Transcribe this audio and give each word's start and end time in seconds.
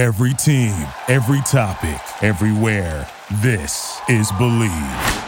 Every 0.00 0.32
team, 0.32 0.72
every 1.08 1.42
topic, 1.42 2.00
everywhere. 2.22 3.06
This 3.42 4.00
is 4.08 4.32
Bleav. 4.32 5.26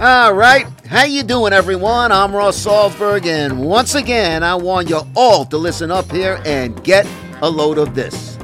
All 0.00 0.32
right, 0.32 0.64
how 0.86 1.04
you 1.04 1.22
doing, 1.22 1.52
everyone? 1.52 2.10
I'm 2.10 2.34
Russ 2.34 2.64
Salzberg, 2.64 3.26
and 3.26 3.60
once 3.62 3.94
again, 3.94 4.42
I 4.42 4.54
want 4.54 4.88
you 4.88 5.02
all 5.14 5.44
to 5.44 5.58
listen 5.58 5.90
up 5.90 6.10
here 6.10 6.40
and 6.46 6.82
get 6.84 7.06
a 7.42 7.50
load 7.50 7.76
of 7.76 7.94
this. 7.94 8.35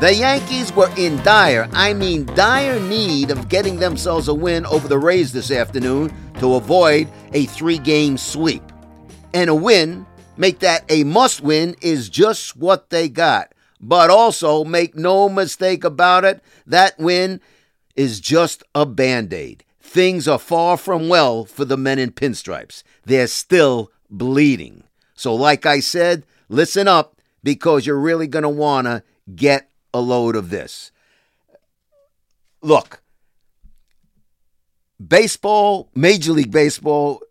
The 0.00 0.14
Yankees 0.14 0.72
were 0.72 0.88
in 0.96 1.22
dire, 1.24 1.68
I 1.74 1.92
mean 1.92 2.24
dire 2.24 2.80
need 2.80 3.30
of 3.30 3.50
getting 3.50 3.78
themselves 3.78 4.28
a 4.28 4.34
win 4.34 4.64
over 4.64 4.88
the 4.88 4.98
Rays 4.98 5.30
this 5.30 5.50
afternoon 5.50 6.10
to 6.38 6.54
avoid 6.54 7.06
a 7.34 7.44
three-game 7.44 8.16
sweep. 8.16 8.62
And 9.34 9.50
a 9.50 9.54
win, 9.54 10.06
make 10.38 10.60
that 10.60 10.86
a 10.88 11.04
must-win, 11.04 11.76
is 11.82 12.08
just 12.08 12.56
what 12.56 12.88
they 12.88 13.10
got. 13.10 13.52
But 13.78 14.08
also, 14.08 14.64
make 14.64 14.94
no 14.96 15.28
mistake 15.28 15.84
about 15.84 16.24
it, 16.24 16.42
that 16.66 16.98
win 16.98 17.42
is 17.94 18.20
just 18.20 18.62
a 18.74 18.86
band-aid. 18.86 19.64
Things 19.82 20.26
are 20.26 20.38
far 20.38 20.78
from 20.78 21.10
well 21.10 21.44
for 21.44 21.66
the 21.66 21.76
men 21.76 21.98
in 21.98 22.12
pinstripes. 22.12 22.82
They're 23.04 23.26
still 23.26 23.92
bleeding. 24.08 24.84
So, 25.14 25.34
like 25.34 25.66
I 25.66 25.80
said, 25.80 26.24
listen 26.48 26.88
up 26.88 27.16
because 27.44 27.84
you're 27.84 28.00
really 28.00 28.28
going 28.28 28.44
to 28.44 28.48
want 28.48 28.86
to 28.86 29.02
get 29.34 29.69
a 29.92 30.00
load 30.00 30.36
of 30.36 30.50
this. 30.50 30.92
Look, 32.62 33.02
baseball, 35.04 35.90
Major 35.94 36.32
League 36.32 36.50
Baseball, 36.50 37.22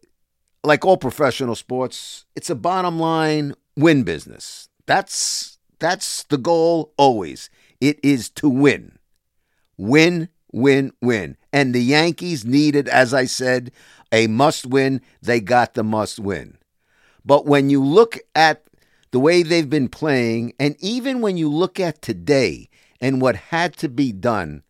like 0.64 0.86
all 0.86 0.98
professional 0.98 1.56
sports, 1.56 2.26
it's 2.36 2.50
a 2.50 2.56
bottom 2.56 3.00
line 3.00 3.54
win 3.76 4.04
business. 4.04 4.70
That's 4.86 5.58
that's 5.80 6.24
the 6.24 6.38
goal 6.38 6.94
always. 6.98 7.50
It 7.80 8.00
is 8.04 8.30
to 8.32 8.50
win. 8.50 8.98
Win, 9.78 10.30
win, 10.52 10.92
win. 11.02 11.38
And 11.54 11.74
the 11.74 11.82
Yankees 11.82 12.44
needed, 12.44 12.90
as 12.90 13.14
I 13.14 13.26
said, 13.26 13.72
a 14.12 14.28
must 14.28 14.66
win. 14.66 15.02
They 15.22 15.40
got 15.40 15.74
the 15.74 15.84
must 15.84 16.20
win. 16.20 16.58
But 17.24 17.46
when 17.46 17.70
you 17.70 17.84
look 17.84 18.18
at 18.36 18.64
the 19.12 19.20
way 19.20 19.44
they've 19.44 19.70
been 19.70 19.90
playing, 19.90 20.54
and 20.60 20.76
even 20.80 21.22
when 21.22 21.38
you 21.38 21.50
look 21.50 21.80
at 21.80 22.02
today 22.02 22.70
and 23.02 23.22
what 23.22 23.36
had 23.36 23.76
to 23.78 23.90
be 23.90 24.12
done, 24.12 24.64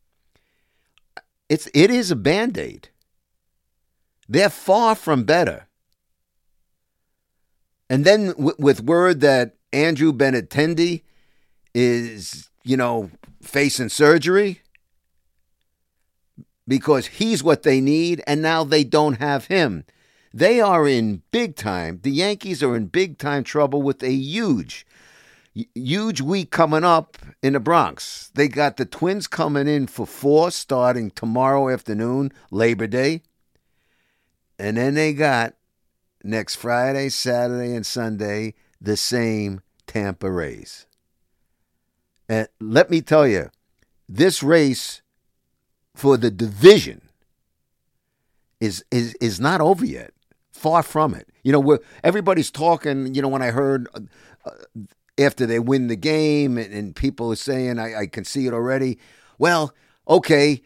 it's 1.49 1.67
it 1.73 1.89
is 1.89 2.11
a 2.11 2.15
band-aid. 2.15 2.89
They're 4.27 4.49
far 4.49 4.95
from 4.95 5.23
better. 5.23 5.67
And 7.89 8.05
then 8.05 8.27
w- 8.27 8.55
with 8.59 8.83
word 8.83 9.21
that 9.21 9.55
Andrew 9.73 10.13
Benintendi 10.13 11.01
is, 11.73 12.49
you 12.63 12.77
know, 12.77 13.09
facing 13.41 13.89
surgery, 13.89 14.61
because 16.67 17.07
he's 17.07 17.43
what 17.43 17.63
they 17.63 17.81
need, 17.81 18.21
and 18.27 18.41
now 18.41 18.63
they 18.63 18.83
don't 18.83 19.19
have 19.19 19.45
him. 19.45 19.85
They 20.33 20.61
are 20.61 20.87
in 20.87 21.23
big 21.31 21.55
time. 21.55 21.99
The 22.03 22.11
Yankees 22.11 22.61
are 22.61 22.75
in 22.75 22.87
big 22.87 23.17
time 23.17 23.43
trouble 23.43 23.81
with 23.81 24.03
a 24.03 24.11
huge, 24.11 24.85
huge 25.73 26.21
week 26.21 26.51
coming 26.51 26.83
up 26.83 27.17
in 27.41 27.53
the 27.53 27.59
Bronx. 27.59 28.31
They 28.35 28.47
got 28.47 28.77
the 28.77 28.85
Twins 28.85 29.27
coming 29.27 29.67
in 29.67 29.87
for 29.87 30.05
four 30.05 30.51
starting 30.51 31.09
tomorrow 31.11 31.69
afternoon, 31.69 32.31
Labor 32.51 32.87
Day. 32.87 33.23
And 34.59 34.77
then 34.77 34.93
they 34.93 35.13
got 35.13 35.55
next 36.23 36.55
Friday, 36.55 37.09
Saturday, 37.09 37.73
and 37.75 37.85
Sunday 37.85 38.53
the 38.79 38.97
same 38.97 39.61
Tampa 39.87 40.29
Rays. 40.29 40.85
And 42.27 42.47
let 42.59 42.91
me 42.91 43.01
tell 43.01 43.27
you, 43.27 43.49
this 44.07 44.43
race 44.43 45.01
for 45.95 46.17
the 46.17 46.29
division 46.29 47.01
is 48.59 48.83
is 48.91 49.15
is 49.15 49.39
not 49.39 49.61
over 49.61 49.85
yet. 49.85 50.13
Far 50.59 50.83
from 50.83 51.13
it. 51.13 51.29
You 51.43 51.53
know, 51.53 51.79
everybody's 52.03 52.51
talking. 52.51 53.13
You 53.15 53.21
know, 53.21 53.29
when 53.29 53.41
I 53.41 53.51
heard 53.51 53.87
uh, 53.95 54.51
after 55.17 55.45
they 55.45 55.59
win 55.59 55.87
the 55.87 55.95
game, 55.95 56.57
and, 56.57 56.73
and 56.73 56.95
people 56.95 57.31
are 57.31 57.37
saying, 57.37 57.79
I, 57.79 58.01
I 58.01 58.07
can 58.07 58.25
see 58.25 58.45
it 58.45 58.53
already. 58.53 58.99
Well, 59.37 59.73
okay, 60.07 60.61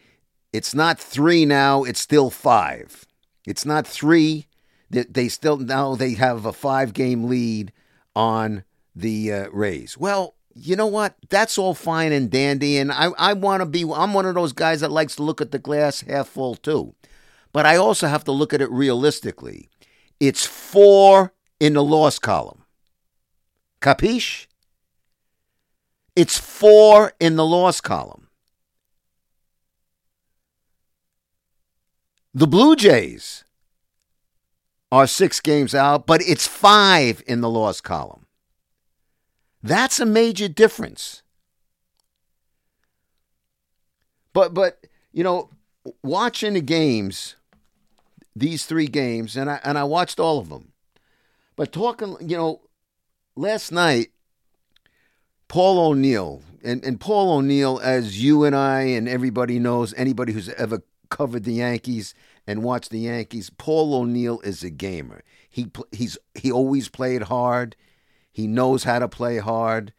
it's 0.52 0.74
not 0.74 0.98
three 0.98 1.44
now; 1.44 1.84
it's 1.84 2.00
still 2.00 2.28
five. 2.28 3.04
It's 3.46 3.64
not 3.64 3.86
three. 3.86 4.48
They, 4.90 5.04
they 5.04 5.28
still 5.28 5.58
now 5.58 5.94
they 5.94 6.14
have 6.14 6.44
a 6.44 6.52
five 6.52 6.92
game 6.92 7.24
lead 7.24 7.72
on 8.16 8.64
the 8.94 9.32
uh, 9.32 9.48
Rays. 9.50 9.96
Well, 9.96 10.34
you 10.54 10.76
know 10.76 10.86
what? 10.86 11.16
That's 11.28 11.58
all 11.58 11.74
fine 11.74 12.12
and 12.12 12.30
dandy, 12.30 12.78
and 12.78 12.92
I, 12.92 13.10
I 13.18 13.32
want 13.32 13.60
to 13.60 13.66
be. 13.66 13.82
I'm 13.82 14.14
one 14.14 14.26
of 14.26 14.34
those 14.34 14.52
guys 14.52 14.80
that 14.80 14.92
likes 14.92 15.16
to 15.16 15.22
look 15.22 15.40
at 15.40 15.50
the 15.50 15.58
glass 15.58 16.00
half 16.02 16.28
full 16.28 16.54
too, 16.54 16.94
but 17.52 17.66
I 17.66 17.76
also 17.76 18.06
have 18.06 18.24
to 18.24 18.32
look 18.32 18.52
at 18.52 18.60
it 18.60 18.70
realistically. 18.70 19.68
It's 20.20 20.46
four 20.46 21.32
in 21.60 21.74
the 21.74 21.82
loss 21.82 22.18
column. 22.18 22.64
Capiche? 23.80 24.46
It's 26.16 26.38
four 26.38 27.12
in 27.18 27.36
the 27.36 27.44
loss 27.44 27.80
column. 27.80 28.28
The 32.32 32.46
Blue 32.46 32.74
Jays 32.74 33.44
are 34.90 35.06
six 35.06 35.40
games 35.40 35.74
out, 35.74 36.06
but 36.06 36.22
it's 36.22 36.46
five 36.46 37.22
in 37.26 37.40
the 37.40 37.50
loss 37.50 37.80
column. 37.80 38.26
That's 39.62 39.98
a 39.98 40.06
major 40.06 40.48
difference. 40.48 41.22
But 44.32 44.52
but 44.52 44.86
you 45.12 45.24
know, 45.24 45.50
watching 46.02 46.54
the 46.54 46.60
games, 46.60 47.36
these 48.36 48.66
three 48.66 48.86
games, 48.86 49.36
and 49.36 49.50
I 49.50 49.60
and 49.64 49.78
I 49.78 49.84
watched 49.84 50.18
all 50.20 50.38
of 50.38 50.48
them. 50.48 50.72
But 51.56 51.72
talking, 51.72 52.16
you 52.20 52.36
know, 52.36 52.60
last 53.36 53.70
night, 53.70 54.10
Paul 55.48 55.78
O'Neill 55.78 56.42
and 56.64 56.84
and 56.84 56.98
Paul 56.98 57.38
O'Neill, 57.38 57.80
as 57.82 58.22
you 58.22 58.44
and 58.44 58.56
I 58.56 58.82
and 58.82 59.08
everybody 59.08 59.58
knows, 59.58 59.94
anybody 59.94 60.32
who's 60.32 60.48
ever 60.50 60.82
covered 61.10 61.44
the 61.44 61.54
Yankees 61.54 62.14
and 62.46 62.62
watched 62.62 62.90
the 62.90 63.00
Yankees, 63.00 63.50
Paul 63.50 63.94
O'Neill 63.94 64.40
is 64.40 64.64
a 64.64 64.70
gamer. 64.70 65.22
He 65.48 65.70
he's 65.92 66.18
he 66.34 66.50
always 66.50 66.88
played 66.88 67.22
hard. 67.22 67.76
He 68.32 68.48
knows 68.48 68.82
how 68.82 68.98
to 68.98 69.08
play 69.08 69.38
hard. 69.38 69.92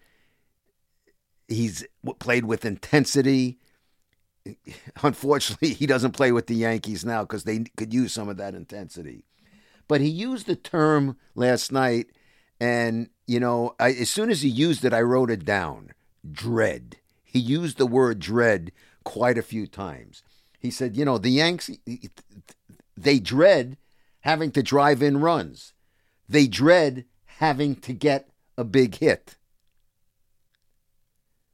He's 1.48 1.86
played 2.20 2.46
with 2.46 2.66
intensity. 2.66 3.60
Unfortunately, 5.04 5.74
he 5.74 5.86
doesn't 5.86 6.12
play 6.12 6.32
with 6.32 6.48
the 6.48 6.56
Yankees 6.56 7.06
now 7.06 7.24
because 7.24 7.44
they 7.44 7.66
could 7.78 7.94
use 7.94 8.14
some 8.14 8.30
of 8.30 8.38
that 8.38 8.56
intensity. 8.56 9.26
But 9.88 10.02
he 10.02 10.08
used 10.08 10.48
the 10.48 10.56
term 10.56 11.18
last 11.36 11.72
night, 11.72 12.08
and 12.60 13.10
you 13.28 13.40
know, 13.40 13.76
I, 13.80 13.92
as 13.92 14.10
soon 14.10 14.30
as 14.30 14.42
he 14.42 14.50
used 14.50 14.86
it, 14.86 14.94
I 14.94 15.02
wrote 15.02 15.32
it 15.32 15.46
down. 15.46 15.92
Dread. 16.30 16.98
He 17.24 17.40
used 17.40 17.78
the 17.78 17.86
word 17.86 18.20
dread 18.20 18.72
quite 19.04 19.38
a 19.38 19.44
few 19.44 19.68
times. 19.68 20.24
He 20.60 20.72
said, 20.72 20.98
you 20.98 21.06
know, 21.06 21.18
the 21.18 21.30
Yanks, 21.30 21.70
they 22.98 23.20
dread 23.20 23.78
having 24.22 24.52
to 24.52 24.64
drive 24.64 25.04
in 25.04 25.20
runs. 25.20 25.74
They 26.28 26.48
dread 26.48 27.06
having 27.26 27.76
to 27.78 27.94
get 27.94 28.30
a 28.58 28.64
big 28.64 28.96
hit. 28.96 29.36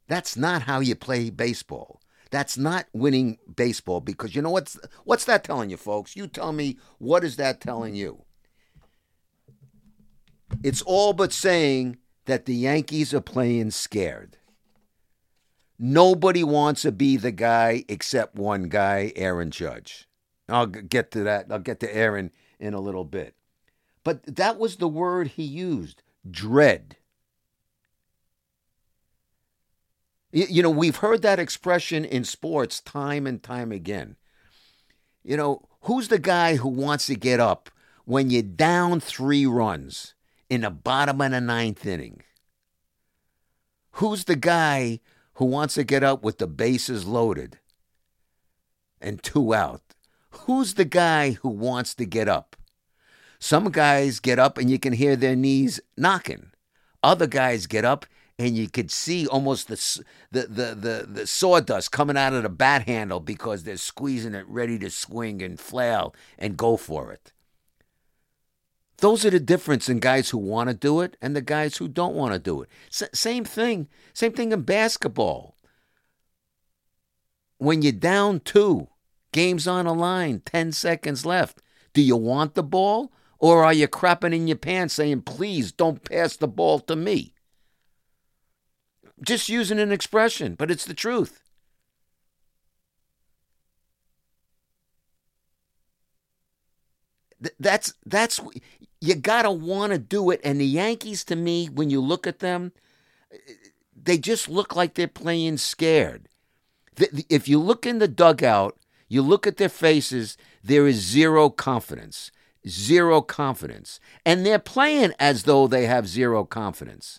That's 0.08 0.36
not 0.36 0.62
how 0.62 0.80
you 0.80 0.94
play 0.94 1.30
baseball. 1.30 2.01
That's 2.32 2.56
not 2.56 2.86
winning 2.94 3.38
baseball 3.54 4.00
because 4.00 4.34
you 4.34 4.40
know 4.40 4.50
what's 4.50 4.78
what's 5.04 5.26
that 5.26 5.44
telling 5.44 5.68
you 5.68 5.76
folks? 5.76 6.16
You 6.16 6.26
tell 6.26 6.52
me 6.52 6.78
what 6.98 7.24
is 7.24 7.36
that 7.36 7.60
telling 7.60 7.94
you? 7.94 8.24
It's 10.64 10.80
all 10.80 11.12
but 11.12 11.32
saying 11.34 11.98
that 12.24 12.46
the 12.46 12.54
Yankees 12.54 13.12
are 13.12 13.20
playing 13.20 13.72
scared. 13.72 14.38
Nobody 15.78 16.42
wants 16.42 16.82
to 16.82 16.92
be 16.92 17.18
the 17.18 17.32
guy 17.32 17.84
except 17.86 18.36
one 18.36 18.64
guy, 18.70 19.12
Aaron 19.14 19.50
Judge. 19.50 20.08
I'll 20.48 20.66
get 20.66 21.10
to 21.10 21.24
that. 21.24 21.46
I'll 21.50 21.58
get 21.58 21.80
to 21.80 21.94
Aaron 21.94 22.30
in 22.58 22.72
a 22.72 22.80
little 22.80 23.04
bit. 23.04 23.34
But 24.04 24.22
that 24.24 24.58
was 24.58 24.76
the 24.76 24.88
word 24.88 25.28
he 25.28 25.42
used 25.42 26.02
dread. 26.30 26.96
You 30.32 30.62
know, 30.62 30.70
we've 30.70 30.96
heard 30.96 31.20
that 31.22 31.38
expression 31.38 32.06
in 32.06 32.24
sports 32.24 32.80
time 32.80 33.26
and 33.26 33.42
time 33.42 33.70
again. 33.70 34.16
You 35.22 35.36
know, 35.36 35.68
who's 35.82 36.08
the 36.08 36.18
guy 36.18 36.56
who 36.56 36.68
wants 36.68 37.06
to 37.06 37.14
get 37.14 37.38
up 37.38 37.68
when 38.06 38.30
you're 38.30 38.42
down 38.42 39.00
three 39.00 39.44
runs 39.44 40.14
in 40.48 40.62
the 40.62 40.70
bottom 40.70 41.20
of 41.20 41.32
the 41.32 41.40
ninth 41.40 41.84
inning? 41.84 42.22
Who's 43.96 44.24
the 44.24 44.36
guy 44.36 45.00
who 45.34 45.44
wants 45.44 45.74
to 45.74 45.84
get 45.84 46.02
up 46.02 46.24
with 46.24 46.38
the 46.38 46.46
bases 46.46 47.06
loaded 47.06 47.58
and 49.02 49.22
two 49.22 49.52
out? 49.52 49.82
Who's 50.30 50.74
the 50.74 50.86
guy 50.86 51.32
who 51.32 51.50
wants 51.50 51.94
to 51.96 52.06
get 52.06 52.26
up? 52.26 52.56
Some 53.38 53.70
guys 53.70 54.18
get 54.18 54.38
up 54.38 54.56
and 54.56 54.70
you 54.70 54.78
can 54.78 54.94
hear 54.94 55.14
their 55.14 55.36
knees 55.36 55.78
knocking. 55.94 56.52
Other 57.02 57.26
guys 57.26 57.66
get 57.66 57.84
up 57.84 58.06
and 58.38 58.56
you 58.56 58.68
could 58.68 58.90
see 58.90 59.26
almost 59.26 59.68
the, 59.68 60.04
the, 60.30 60.46
the, 60.46 60.74
the, 60.74 61.06
the 61.08 61.26
sawdust 61.26 61.92
coming 61.92 62.16
out 62.16 62.32
of 62.32 62.42
the 62.42 62.48
bat 62.48 62.86
handle 62.88 63.20
because 63.20 63.62
they're 63.62 63.76
squeezing 63.76 64.34
it 64.34 64.46
ready 64.48 64.78
to 64.78 64.90
swing 64.90 65.42
and 65.42 65.60
flail 65.60 66.14
and 66.38 66.56
go 66.56 66.76
for 66.76 67.12
it. 67.12 67.32
Those 68.98 69.24
are 69.24 69.30
the 69.30 69.40
difference 69.40 69.88
in 69.88 69.98
guys 69.98 70.30
who 70.30 70.38
want 70.38 70.68
to 70.68 70.74
do 70.74 71.00
it 71.00 71.16
and 71.20 71.34
the 71.34 71.40
guys 71.42 71.76
who 71.76 71.88
don't 71.88 72.14
want 72.14 72.32
to 72.32 72.38
do 72.38 72.62
it. 72.62 72.68
S- 72.88 73.10
same 73.12 73.44
thing. 73.44 73.88
Same 74.14 74.32
thing 74.32 74.52
in 74.52 74.62
basketball. 74.62 75.56
When 77.58 77.82
you're 77.82 77.92
down 77.92 78.40
two, 78.40 78.88
game's 79.32 79.66
on 79.66 79.86
a 79.86 79.92
line, 79.92 80.42
10 80.44 80.72
seconds 80.72 81.26
left. 81.26 81.60
Do 81.92 82.00
you 82.00 82.16
want 82.16 82.54
the 82.54 82.62
ball 82.62 83.12
or 83.38 83.64
are 83.64 83.72
you 83.72 83.88
crapping 83.88 84.34
in 84.34 84.46
your 84.46 84.56
pants 84.56 84.94
saying, 84.94 85.22
please 85.22 85.72
don't 85.72 86.08
pass 86.08 86.36
the 86.36 86.48
ball 86.48 86.78
to 86.80 86.94
me? 86.94 87.34
Just 89.24 89.48
using 89.48 89.78
an 89.78 89.92
expression, 89.92 90.54
but 90.54 90.70
it's 90.70 90.84
the 90.84 90.94
truth. 90.94 91.40
That's 97.58 97.94
that's 98.06 98.40
you 99.00 99.14
gotta 99.16 99.50
want 99.50 99.92
to 99.92 99.98
do 99.98 100.30
it. 100.30 100.40
And 100.44 100.60
the 100.60 100.66
Yankees, 100.66 101.24
to 101.24 101.36
me, 101.36 101.66
when 101.66 101.90
you 101.90 102.00
look 102.00 102.26
at 102.26 102.38
them, 102.38 102.72
they 104.00 104.18
just 104.18 104.48
look 104.48 104.76
like 104.76 104.94
they're 104.94 105.08
playing 105.08 105.58
scared. 105.58 106.28
If 106.96 107.48
you 107.48 107.58
look 107.58 107.84
in 107.84 107.98
the 107.98 108.08
dugout, 108.08 108.78
you 109.08 109.22
look 109.22 109.46
at 109.46 109.56
their 109.56 109.68
faces, 109.68 110.36
there 110.62 110.86
is 110.86 110.96
zero 110.96 111.50
confidence. 111.50 112.30
Zero 112.68 113.20
confidence. 113.20 113.98
And 114.24 114.46
they're 114.46 114.58
playing 114.60 115.12
as 115.18 115.42
though 115.42 115.66
they 115.66 115.86
have 115.86 116.06
zero 116.06 116.44
confidence. 116.44 117.18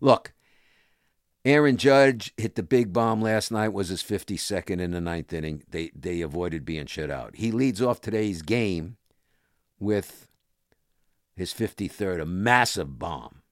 Look, 0.00 0.32
Aaron 1.46 1.76
Judge 1.76 2.34
hit 2.36 2.56
the 2.56 2.62
big 2.64 2.92
bomb 2.92 3.22
last 3.22 3.52
night. 3.52 3.68
Was 3.68 3.88
his 3.88 4.02
52nd 4.02 4.80
in 4.80 4.90
the 4.90 5.00
ninth 5.00 5.32
inning. 5.32 5.62
They 5.70 5.92
they 5.94 6.20
avoided 6.20 6.64
being 6.64 6.86
shut 6.86 7.08
out. 7.08 7.36
He 7.36 7.52
leads 7.52 7.80
off 7.80 8.00
today's 8.00 8.42
game 8.42 8.96
with 9.78 10.28
his 11.36 11.54
53rd, 11.54 12.20
a 12.20 12.26
massive 12.26 12.98
bomb. 12.98 13.42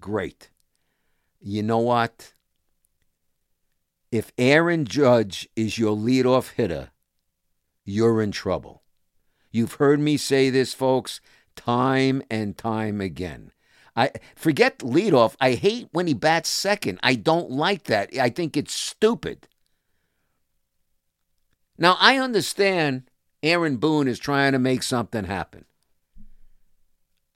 Great. 0.00 0.50
You 1.40 1.62
know 1.62 1.78
what? 1.78 2.34
If 4.10 4.32
Aaron 4.36 4.86
Judge 4.86 5.48
is 5.54 5.78
your 5.78 5.96
leadoff 5.96 6.54
hitter, 6.54 6.90
you're 7.84 8.20
in 8.20 8.32
trouble. 8.32 8.82
You've 9.52 9.74
heard 9.74 10.00
me 10.00 10.16
say 10.16 10.50
this, 10.50 10.74
folks, 10.74 11.20
time 11.54 12.22
and 12.28 12.58
time 12.58 13.00
again. 13.00 13.52
I 13.96 14.10
forget 14.34 14.78
leadoff. 14.80 15.34
I 15.40 15.52
hate 15.54 15.88
when 15.92 16.06
he 16.06 16.14
bats 16.14 16.50
second. 16.50 17.00
I 17.02 17.14
don't 17.14 17.50
like 17.50 17.84
that. 17.84 18.16
I 18.18 18.28
think 18.28 18.56
it's 18.56 18.74
stupid. 18.74 19.48
Now 21.78 21.96
I 21.98 22.18
understand 22.18 23.10
Aaron 23.42 23.78
Boone 23.78 24.06
is 24.06 24.18
trying 24.18 24.52
to 24.52 24.58
make 24.58 24.82
something 24.82 25.24
happen. 25.24 25.64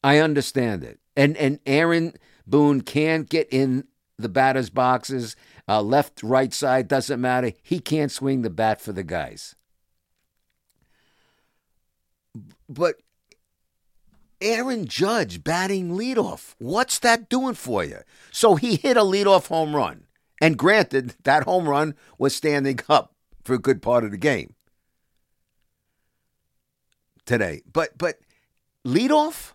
I 0.04 0.18
understand 0.18 0.84
it. 0.84 1.00
And 1.16 1.36
and 1.36 1.60
Aaron 1.66 2.14
Boone 2.46 2.82
can't 2.82 3.28
get 3.28 3.48
in 3.50 3.84
the 4.18 4.28
batter's 4.28 4.70
boxes, 4.70 5.36
uh, 5.66 5.80
left, 5.80 6.22
right 6.22 6.52
side, 6.52 6.88
doesn't 6.88 7.20
matter. 7.20 7.52
He 7.62 7.80
can't 7.80 8.12
swing 8.12 8.42
the 8.42 8.50
bat 8.50 8.80
for 8.80 8.92
the 8.92 9.02
guys. 9.02 9.54
But 12.68 12.96
Aaron 14.40 14.86
Judge 14.86 15.44
batting 15.44 15.90
leadoff. 15.90 16.54
What's 16.58 16.98
that 17.00 17.28
doing 17.28 17.54
for 17.54 17.84
you? 17.84 17.98
So 18.32 18.54
he 18.54 18.76
hit 18.76 18.96
a 18.96 19.02
leadoff 19.02 19.48
home 19.48 19.76
run. 19.76 20.04
And 20.40 20.56
granted, 20.56 21.14
that 21.24 21.44
home 21.44 21.68
run 21.68 21.94
was 22.18 22.34
standing 22.34 22.80
up 22.88 23.14
for 23.44 23.54
a 23.54 23.58
good 23.58 23.82
part 23.82 24.04
of 24.04 24.10
the 24.10 24.16
game 24.16 24.54
today. 27.26 27.62
But 27.70 27.96
but 27.96 28.18
leadoff, 28.86 29.52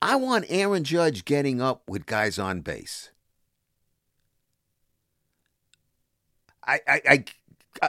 I 0.00 0.16
want 0.16 0.46
Aaron 0.48 0.84
Judge 0.84 1.24
getting 1.24 1.60
up 1.60 1.82
with 1.88 2.06
guys 2.06 2.38
on 2.38 2.60
base. 2.60 3.10
I 6.66 6.80
I, 6.86 7.00
I 7.08 7.24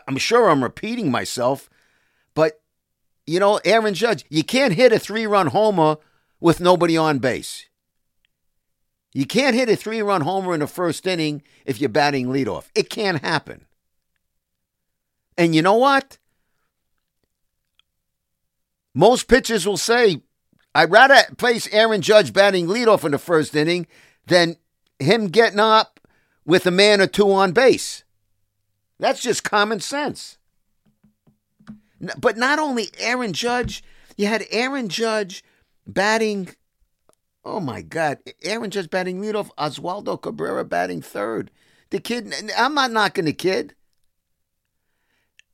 I'm 0.07 0.17
sure 0.17 0.49
I'm 0.49 0.63
repeating 0.63 1.11
myself, 1.11 1.69
you 3.25 3.39
know, 3.39 3.59
Aaron 3.63 3.93
Judge, 3.93 4.25
you 4.29 4.43
can't 4.43 4.73
hit 4.73 4.91
a 4.91 4.99
three 4.99 5.25
run 5.25 5.47
homer 5.47 5.97
with 6.39 6.59
nobody 6.59 6.97
on 6.97 7.19
base. 7.19 7.65
You 9.13 9.25
can't 9.25 9.55
hit 9.55 9.69
a 9.69 9.75
three 9.75 10.01
run 10.01 10.21
homer 10.21 10.53
in 10.53 10.59
the 10.59 10.67
first 10.67 11.05
inning 11.05 11.43
if 11.65 11.79
you're 11.79 11.89
batting 11.89 12.27
leadoff. 12.27 12.65
It 12.75 12.89
can't 12.89 13.21
happen. 13.21 13.65
And 15.37 15.55
you 15.55 15.61
know 15.61 15.75
what? 15.75 16.17
Most 18.93 19.27
pitchers 19.27 19.65
will 19.65 19.77
say, 19.77 20.21
I'd 20.75 20.91
rather 20.91 21.15
place 21.37 21.67
Aaron 21.71 22.01
Judge 22.01 22.33
batting 22.33 22.67
leadoff 22.67 23.03
in 23.05 23.11
the 23.11 23.17
first 23.17 23.55
inning 23.55 23.87
than 24.27 24.57
him 24.99 25.27
getting 25.27 25.59
up 25.59 25.99
with 26.45 26.65
a 26.65 26.71
man 26.71 27.01
or 27.01 27.07
two 27.07 27.31
on 27.31 27.51
base. 27.51 28.03
That's 28.99 29.21
just 29.21 29.43
common 29.43 29.79
sense. 29.79 30.37
But 32.17 32.38
not 32.38 32.59
only 32.59 32.89
Aaron 33.00 33.33
Judge, 33.33 33.83
you 34.17 34.27
had 34.27 34.45
Aaron 34.51 34.89
Judge 34.89 35.44
batting. 35.85 36.50
Oh 37.45 37.59
my 37.59 37.81
God, 37.81 38.19
Aaron 38.44 38.71
Judge 38.71 38.89
batting 38.89 39.21
leadoff, 39.21 39.50
Oswaldo 39.57 40.21
Cabrera 40.21 40.63
batting 40.63 41.01
third. 41.01 41.51
The 41.89 42.00
kid, 42.00 42.33
I'm 42.57 42.73
not 42.73 42.91
knocking 42.91 43.25
the 43.25 43.33
kid. 43.33 43.75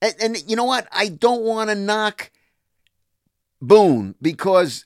And, 0.02 0.16
and 0.22 0.50
you 0.50 0.56
know 0.56 0.66
what? 0.66 0.88
I 0.92 1.10
don't 1.10 1.44
want 1.44 1.70
to 1.70 1.76
knock 1.76 2.32
Boone 3.62 4.16
because 4.22 4.86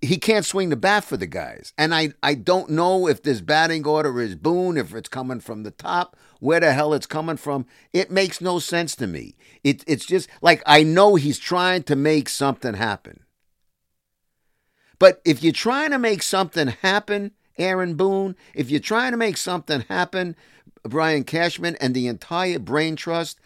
he 0.00 0.18
can't 0.18 0.44
swing 0.44 0.68
the 0.68 0.76
bat 0.76 1.04
for 1.04 1.16
the 1.16 1.26
guys. 1.26 1.72
And 1.76 1.94
I, 1.94 2.12
I 2.22 2.34
don't 2.34 2.70
know 2.70 3.08
if 3.08 3.22
this 3.22 3.40
batting 3.40 3.86
order 3.86 4.20
is 4.20 4.34
Boone, 4.34 4.76
if 4.76 4.94
it's 4.94 5.08
coming 5.08 5.40
from 5.40 5.62
the 5.62 5.70
top, 5.70 6.16
where 6.38 6.60
the 6.60 6.72
hell 6.72 6.94
it's 6.94 7.06
coming 7.06 7.36
from. 7.36 7.66
It 7.92 8.10
makes 8.10 8.40
no 8.40 8.58
sense 8.58 8.94
to 8.96 9.06
me. 9.06 9.36
It, 9.64 9.84
it's 9.86 10.06
just 10.06 10.28
like 10.40 10.62
I 10.66 10.82
know 10.82 11.14
he's 11.14 11.38
trying 11.38 11.82
to 11.84 11.96
make 11.96 12.28
something 12.28 12.74
happen. 12.74 13.20
But 14.98 15.20
if 15.24 15.42
you're 15.42 15.52
trying 15.52 15.90
to 15.90 15.98
make 15.98 16.22
something 16.22 16.68
happen, 16.68 17.32
Aaron 17.56 17.94
Boone, 17.94 18.36
if 18.54 18.70
you're 18.70 18.80
trying 18.80 19.12
to 19.12 19.16
make 19.16 19.36
something 19.36 19.82
happen, 19.82 20.36
Brian 20.82 21.24
Cashman 21.24 21.76
and 21.80 21.94
the 21.94 22.06
entire 22.06 22.58
Brain 22.58 22.96
Trust, 22.96 23.40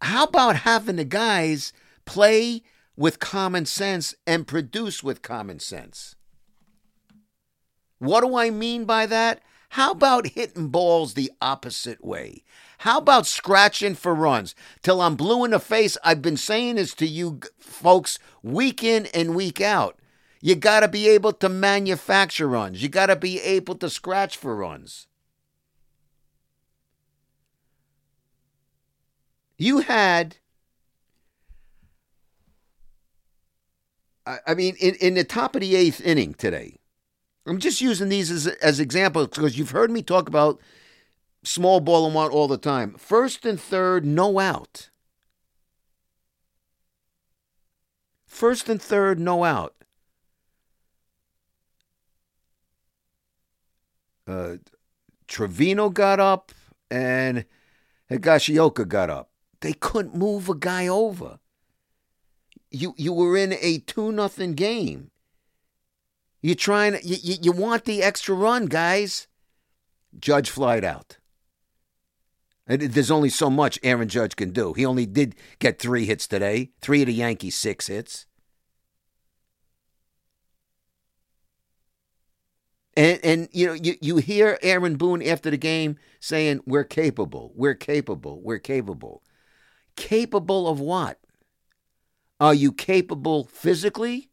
how 0.00 0.24
about 0.24 0.56
having 0.56 0.96
the 0.96 1.04
guys 1.04 1.72
play 2.04 2.62
with 3.00 3.18
common 3.18 3.64
sense 3.64 4.14
and 4.26 4.46
produce 4.46 5.02
with 5.02 5.22
common 5.22 5.58
sense. 5.58 6.16
What 7.98 8.20
do 8.20 8.36
I 8.36 8.50
mean 8.50 8.84
by 8.84 9.06
that? 9.06 9.40
How 9.70 9.92
about 9.92 10.28
hitting 10.28 10.68
balls 10.68 11.14
the 11.14 11.30
opposite 11.40 12.04
way? 12.04 12.42
How 12.78 12.98
about 12.98 13.26
scratching 13.26 13.94
for 13.94 14.14
runs? 14.14 14.56
Till 14.82 15.00
I'm 15.00 15.14
blue 15.14 15.44
in 15.44 15.52
the 15.52 15.60
face, 15.60 15.96
I've 16.02 16.20
been 16.20 16.36
saying 16.36 16.74
this 16.74 16.92
to 16.94 17.06
you 17.06 17.38
folks 17.60 18.18
week 18.42 18.82
in 18.82 19.06
and 19.14 19.36
week 19.36 19.60
out. 19.60 19.96
You 20.40 20.56
got 20.56 20.80
to 20.80 20.88
be 20.88 21.08
able 21.08 21.32
to 21.34 21.48
manufacture 21.48 22.48
runs. 22.48 22.82
You 22.82 22.88
got 22.88 23.06
to 23.06 23.16
be 23.16 23.40
able 23.40 23.76
to 23.76 23.88
scratch 23.88 24.36
for 24.36 24.56
runs. 24.56 25.06
You 29.56 29.80
had 29.80 30.38
I 34.46 34.54
mean, 34.54 34.76
in, 34.80 34.94
in 34.96 35.14
the 35.14 35.24
top 35.24 35.54
of 35.54 35.60
the 35.60 35.74
eighth 35.74 36.00
inning 36.00 36.34
today, 36.34 36.79
I'm 37.46 37.58
just 37.58 37.80
using 37.80 38.08
these 38.08 38.30
as, 38.30 38.46
as 38.46 38.80
examples 38.80 39.28
because 39.28 39.58
you've 39.58 39.70
heard 39.70 39.90
me 39.90 40.02
talk 40.02 40.28
about 40.28 40.60
small 41.42 41.80
ball 41.80 42.06
and 42.06 42.14
one 42.14 42.30
all 42.30 42.48
the 42.48 42.58
time. 42.58 42.94
First 42.94 43.46
and 43.46 43.60
third, 43.60 44.04
no 44.04 44.38
out. 44.38 44.90
First 48.26 48.68
and 48.68 48.80
third, 48.80 49.18
no 49.18 49.44
out. 49.44 49.74
Uh, 54.26 54.56
Trevino 55.26 55.88
got 55.88 56.20
up 56.20 56.52
and 56.90 57.44
Higashioka 58.10 58.86
got 58.86 59.10
up. 59.10 59.30
They 59.60 59.72
couldn't 59.72 60.14
move 60.14 60.48
a 60.48 60.54
guy 60.54 60.86
over 60.86 61.40
you 62.70 62.94
you 62.96 63.12
were 63.12 63.36
in 63.36 63.54
a 63.60 63.78
two 63.78 64.12
nothing 64.12 64.54
game. 64.54 65.09
You're 66.42 66.54
trying 66.54 66.94
you, 67.02 67.16
you, 67.22 67.36
you 67.42 67.52
want 67.52 67.84
the 67.84 68.02
extra 68.02 68.34
run, 68.34 68.66
guys. 68.66 69.26
Judge 70.18 70.50
flied 70.50 70.84
out. 70.84 71.18
There's 72.66 73.10
only 73.10 73.30
so 73.30 73.50
much 73.50 73.80
Aaron 73.82 74.08
Judge 74.08 74.36
can 74.36 74.52
do. 74.52 74.72
He 74.72 74.86
only 74.86 75.04
did 75.04 75.34
get 75.58 75.80
three 75.80 76.04
hits 76.04 76.28
today, 76.28 76.70
three 76.80 77.02
of 77.02 77.06
the 77.06 77.14
Yankees, 77.14 77.56
six 77.56 77.88
hits. 77.88 78.26
And, 82.96 83.20
and 83.22 83.48
you 83.52 83.66
know 83.66 83.72
you, 83.72 83.94
you 84.00 84.16
hear 84.18 84.58
Aaron 84.62 84.96
Boone 84.96 85.22
after 85.22 85.50
the 85.50 85.56
game 85.56 85.96
saying 86.20 86.60
we're 86.66 86.84
capable, 86.84 87.52
we're 87.54 87.74
capable, 87.74 88.40
we're 88.42 88.58
capable. 88.58 89.22
Capable 89.96 90.68
of 90.68 90.80
what? 90.80 91.18
Are 92.38 92.54
you 92.54 92.72
capable 92.72 93.44
physically? 93.44 94.29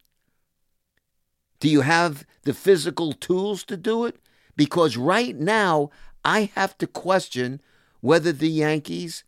Do 1.60 1.70
you 1.70 1.82
have 1.82 2.26
the 2.44 2.54
physical 2.54 3.14
tools 3.14 3.64
to 3.66 3.78
do 3.78 4.06
it? 4.06 4.18
Because 4.56 4.98
right 4.98 5.36
now 5.36 5.90
I 6.24 6.52
have 6.56 6.78
to 6.80 6.88
question 6.88 7.62
whether 8.02 8.32
the 8.32 8.50
Yankees 8.50 9.24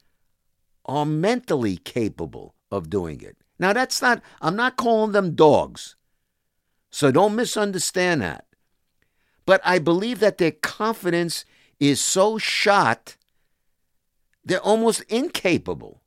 are 0.86 1.06
mentally 1.06 1.78
capable 1.78 2.56
of 2.72 2.90
doing 2.90 3.22
it. 3.22 3.38
Now 3.58 3.74
that's 3.74 4.02
not 4.02 4.22
I'm 4.42 4.56
not 4.56 4.78
calling 4.78 5.12
them 5.12 5.36
dogs. 5.36 5.96
So 6.92 7.12
don't 7.12 7.36
misunderstand 7.36 8.22
that. 8.22 8.46
But 9.46 9.62
I 9.64 9.80
believe 9.80 10.20
that 10.20 10.38
their 10.38 10.52
confidence 10.52 11.46
is 11.80 12.02
so 12.02 12.38
shot, 12.38 13.16
they're 14.44 14.60
almost 14.60 15.02
incapable. 15.04 16.02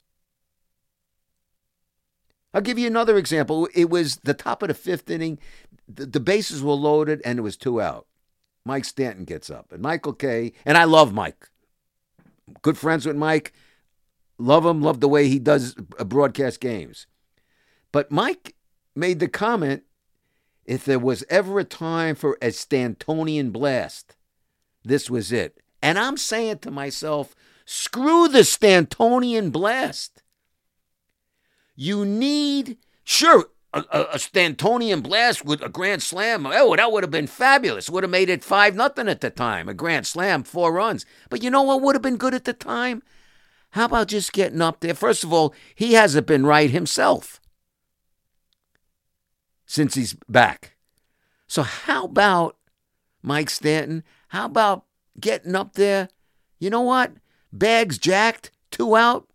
I'll 2.55 2.61
give 2.61 2.79
you 2.79 2.87
another 2.87 3.17
example. 3.17 3.69
It 3.75 3.89
was 3.89 4.17
the 4.25 4.35
top 4.35 4.63
of 4.63 4.69
the 4.69 4.75
fifth 4.75 5.11
inning. 5.11 5.39
The, 5.89 6.07
the 6.07 6.21
bases 6.21 6.63
were 6.63 6.73
loaded 6.73 7.21
and 7.25 7.39
it 7.39 7.43
was 7.43 7.57
two 7.57 7.81
out. 7.81 8.07
Mike 8.65 8.85
Stanton 8.85 9.25
gets 9.25 9.51
up. 9.51 9.73
And 9.73 9.83
Michael 9.83 10.13
Kay 10.13 10.53
and 10.65 10.79
I 10.79 10.85
love 10.85 11.13
Mike. 11.13 11.51
Good 12.63 12.79
friends 12.79 13.07
with 13.07 13.17
Mike. 13.17 13.53
Love 14.39 14.65
him. 14.67 14.83
Love 14.83 15.01
the 15.01 15.09
way 15.09 15.29
he 15.29 15.39
does 15.39 15.75
uh, 15.99 16.05
broadcast 16.05 16.61
games. 16.61 17.07
But 17.93 18.11
Mike 18.11 18.57
made 18.95 19.21
the 19.21 19.29
comment 19.29 19.85
if 20.65 20.85
there 20.85 20.99
was 20.99 21.25
ever 21.29 21.59
a 21.59 21.65
time 21.65 22.15
for 22.15 22.39
a 22.41 22.49
Stantonian 22.49 23.53
blast, 23.53 24.17
this 24.85 25.11
was 25.11 25.33
it. 25.33 25.59
And 25.83 25.99
I'm 25.99 26.17
saying 26.17 26.59
to 26.61 26.71
myself, 26.71 27.35
screw 27.65 28.29
the 28.29 28.41
Stantonian 28.41 29.51
blast. 29.51 30.23
You 31.75 32.05
need, 32.05 32.79
sure, 33.05 33.47
a, 33.73 33.85
a, 33.91 34.01
a 34.03 34.17
Stantonian 34.17 35.03
blast 35.03 35.45
with 35.45 35.63
a 35.63 35.69
grand 35.69 36.03
slam. 36.03 36.47
Oh, 36.47 36.77
that 36.77 36.93
would 36.93 37.03
have 37.03 37.11
been 37.11 37.27
fabulous. 37.27 37.89
Would 37.89 38.05
have 38.05 38.11
made 38.11 38.29
it 38.29 38.45
5 38.45 38.75
nothing 38.75 39.09
at 39.09 39.21
the 39.21 39.31
time. 39.31 39.69
A 39.69 39.75
grand 39.75 40.07
slam, 40.07 40.43
four 40.43 40.73
runs. 40.73 41.07
But 41.31 41.43
you 41.43 41.51
know 41.51 41.63
what 41.63 41.81
would 41.81 41.95
have 41.95 42.03
been 42.03 42.17
good 42.17 42.35
at 42.35 42.45
the 42.45 42.53
time? 42.53 43.03
How 43.71 43.87
about 43.87 44.09
just 44.09 44.33
getting 44.33 44.61
up 44.61 44.81
there? 44.81 44.95
First 44.95 45.25
of 45.25 45.33
all, 45.33 45.55
he 45.75 45.95
hasn't 45.95 46.27
been 46.27 46.45
right 46.45 46.71
himself 46.71 47.41
since 49.65 49.95
he's 49.95 50.15
back. 50.29 50.77
So, 51.47 51.63
how 51.63 52.05
about 52.05 52.57
Mike 53.23 53.49
Stanton? 53.49 54.05
How 54.29 54.45
about 54.45 54.85
getting 55.19 55.55
up 55.55 55.75
there? 55.75 56.11
You 56.59 56.69
know 56.69 56.83
what? 56.83 57.13
Bags 57.51 57.97
jacked, 57.97 58.51
two 58.71 58.95
out. 58.95 59.27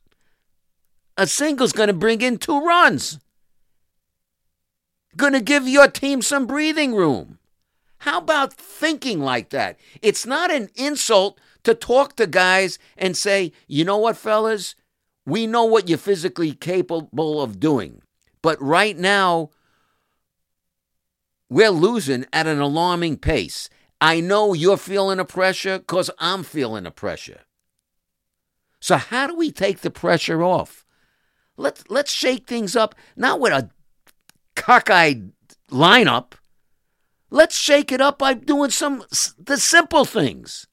A 1.17 1.25
single's 1.25 1.73
going 1.73 1.87
to 1.87 1.93
bring 1.93 2.21
in 2.21 2.37
two 2.37 2.59
runs. 2.59 3.19
Going 5.17 5.33
to 5.33 5.41
give 5.41 5.67
your 5.67 5.87
team 5.87 6.21
some 6.21 6.45
breathing 6.45 6.93
room. 6.93 7.39
How 7.99 8.19
about 8.19 8.53
thinking 8.53 9.19
like 9.19 9.49
that? 9.49 9.79
It's 10.03 10.25
not 10.25 10.51
an 10.51 10.69
insult 10.75 11.39
to 11.63 11.73
talk 11.73 12.15
to 12.15 12.27
guys 12.27 12.77
and 12.95 13.17
say, 13.17 13.51
you 13.67 13.83
know 13.83 13.97
what, 13.97 14.15
fellas? 14.15 14.75
We 15.25 15.47
know 15.47 15.65
what 15.65 15.89
you're 15.89 15.97
physically 15.97 16.53
capable 16.53 17.41
of 17.41 17.59
doing. 17.59 18.01
But 18.43 18.61
right 18.61 18.95
now, 18.95 19.49
we're 21.49 21.71
losing 21.71 22.25
at 22.31 22.45
an 22.45 22.59
alarming 22.59 23.17
pace. 23.17 23.69
I 23.99 24.19
know 24.19 24.53
you're 24.53 24.77
feeling 24.77 25.17
the 25.17 25.25
pressure 25.25 25.79
because 25.79 26.11
I'm 26.19 26.43
feeling 26.43 26.83
the 26.83 26.91
pressure. 26.91 27.41
So, 28.79 28.97
how 28.97 29.25
do 29.25 29.35
we 29.35 29.51
take 29.51 29.79
the 29.79 29.89
pressure 29.89 30.43
off? 30.43 30.85
Let's, 31.57 31.83
let's 31.89 32.11
shake 32.11 32.45
things 32.45 32.75
up, 32.75 32.93
not 33.15 33.39
with 33.39 33.51
a 33.51 33.71
cockeyed 34.57 35.31
lineup. 35.71 36.33
Let's 37.29 37.57
shake 37.57 37.91
it 37.91 38.01
up 38.01 38.19
by 38.19 38.33
doing 38.33 38.71
some 38.71 39.03
the 39.37 39.57
simple 39.57 40.03
things. 40.03 40.67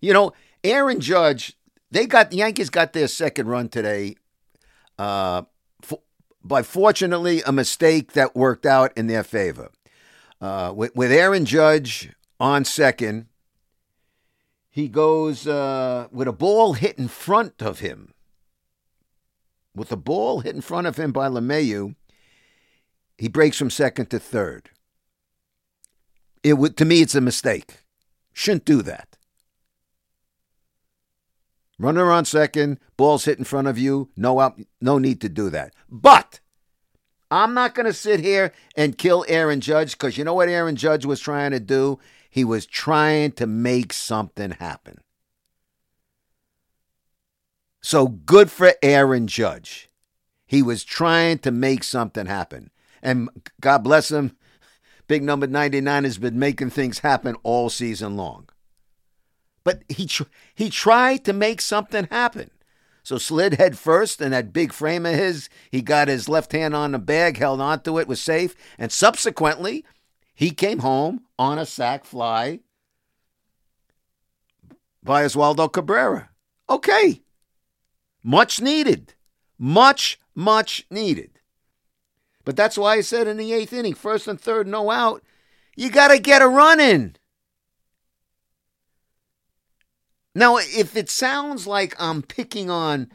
You 0.00 0.12
know, 0.12 0.32
Aaron 0.62 1.00
Judge, 1.00 1.56
they 1.90 2.06
got 2.06 2.30
the 2.30 2.38
Yankees 2.38 2.70
got 2.70 2.92
their 2.92 3.08
second 3.08 3.48
run 3.48 3.68
today. 3.68 4.16
Uh, 4.98 5.42
by 6.44 6.62
fortunately 6.62 7.42
a 7.42 7.52
mistake 7.52 8.12
that 8.12 8.34
worked 8.34 8.66
out 8.66 8.92
in 8.96 9.06
their 9.06 9.22
favor. 9.22 9.70
Uh, 10.40 10.72
with, 10.74 10.94
with, 10.96 11.12
Aaron 11.12 11.44
Judge 11.44 12.12
on 12.40 12.64
second, 12.64 13.26
he 14.70 14.88
goes 14.88 15.46
uh, 15.46 16.08
with 16.10 16.26
a 16.26 16.32
ball 16.32 16.72
hit 16.72 16.98
in 16.98 17.06
front 17.08 17.62
of 17.62 17.78
him. 17.78 18.11
With 19.74 19.90
a 19.92 19.96
ball 19.96 20.40
hit 20.40 20.54
in 20.54 20.60
front 20.60 20.86
of 20.86 20.98
him 20.98 21.12
by 21.12 21.28
LeMahieu, 21.28 21.94
he 23.16 23.28
breaks 23.28 23.56
from 23.56 23.70
second 23.70 24.10
to 24.10 24.18
third. 24.18 24.70
It 26.42 26.54
would, 26.54 26.76
to 26.76 26.84
me, 26.84 27.00
it's 27.00 27.14
a 27.14 27.20
mistake. 27.20 27.78
Shouldn't 28.32 28.64
do 28.64 28.82
that. 28.82 29.16
Runner 31.78 32.10
on 32.10 32.24
second, 32.24 32.78
ball's 32.96 33.24
hit 33.24 33.38
in 33.38 33.44
front 33.44 33.68
of 33.68 33.78
you. 33.78 34.10
No 34.16 34.40
out, 34.40 34.60
no 34.80 34.98
need 34.98 35.20
to 35.22 35.28
do 35.28 35.50
that. 35.50 35.74
But 35.88 36.40
I'm 37.30 37.54
not 37.54 37.74
going 37.74 37.86
to 37.86 37.92
sit 37.92 38.20
here 38.20 38.52
and 38.76 38.98
kill 38.98 39.24
Aaron 39.26 39.60
Judge 39.60 39.92
because 39.92 40.18
you 40.18 40.24
know 40.24 40.34
what 40.34 40.48
Aaron 40.48 40.76
Judge 40.76 41.06
was 41.06 41.18
trying 41.18 41.50
to 41.52 41.60
do? 41.60 41.98
He 42.28 42.44
was 42.44 42.66
trying 42.66 43.32
to 43.32 43.46
make 43.46 43.92
something 43.92 44.52
happen. 44.52 44.98
So 47.82 48.06
good 48.06 48.50
for 48.50 48.74
Aaron 48.80 49.26
Judge. 49.26 49.90
He 50.46 50.62
was 50.62 50.84
trying 50.84 51.38
to 51.40 51.50
make 51.50 51.82
something 51.82 52.26
happen. 52.26 52.70
And 53.02 53.28
God 53.60 53.78
bless 53.78 54.10
him, 54.10 54.36
big 55.08 55.22
number 55.24 55.46
99 55.46 56.04
has 56.04 56.18
been 56.18 56.38
making 56.38 56.70
things 56.70 57.00
happen 57.00 57.36
all 57.42 57.68
season 57.68 58.16
long. 58.16 58.48
But 59.64 59.82
he 59.88 60.06
tr- 60.06 60.24
he 60.54 60.70
tried 60.70 61.24
to 61.24 61.32
make 61.32 61.60
something 61.60 62.06
happen. 62.10 62.50
So 63.02 63.18
slid 63.18 63.54
head 63.54 63.76
first, 63.76 64.20
and 64.20 64.32
that 64.32 64.52
big 64.52 64.72
frame 64.72 65.06
of 65.06 65.14
his, 65.14 65.48
he 65.70 65.82
got 65.82 66.06
his 66.06 66.28
left 66.28 66.52
hand 66.52 66.74
on 66.74 66.92
the 66.92 67.00
bag, 67.00 67.36
held 67.36 67.60
onto 67.60 67.98
it, 67.98 68.06
was 68.06 68.20
safe, 68.20 68.54
and 68.78 68.92
subsequently, 68.92 69.84
he 70.34 70.50
came 70.50 70.80
home 70.80 71.22
on 71.36 71.58
a 71.58 71.66
sac 71.66 72.04
fly 72.04 72.60
by 75.02 75.24
Oswaldo 75.24 75.72
Cabrera. 75.72 76.30
Okay. 76.70 77.21
Much 78.22 78.60
needed. 78.60 79.14
Much, 79.58 80.18
much 80.34 80.86
needed. 80.90 81.40
But 82.44 82.56
that's 82.56 82.76
why 82.76 82.94
I 82.94 83.00
said 83.00 83.28
in 83.28 83.36
the 83.36 83.52
eighth 83.52 83.72
inning, 83.72 83.94
first 83.94 84.26
and 84.26 84.40
third, 84.40 84.66
no 84.66 84.90
out, 84.90 85.22
you 85.76 85.90
got 85.90 86.08
to 86.08 86.18
get 86.18 86.42
a 86.42 86.48
run 86.48 86.80
in. 86.80 87.16
Now, 90.34 90.56
if 90.56 90.96
it 90.96 91.10
sounds 91.10 91.66
like 91.66 91.94
I'm 91.98 92.22
picking 92.22 92.70
on 92.70 93.10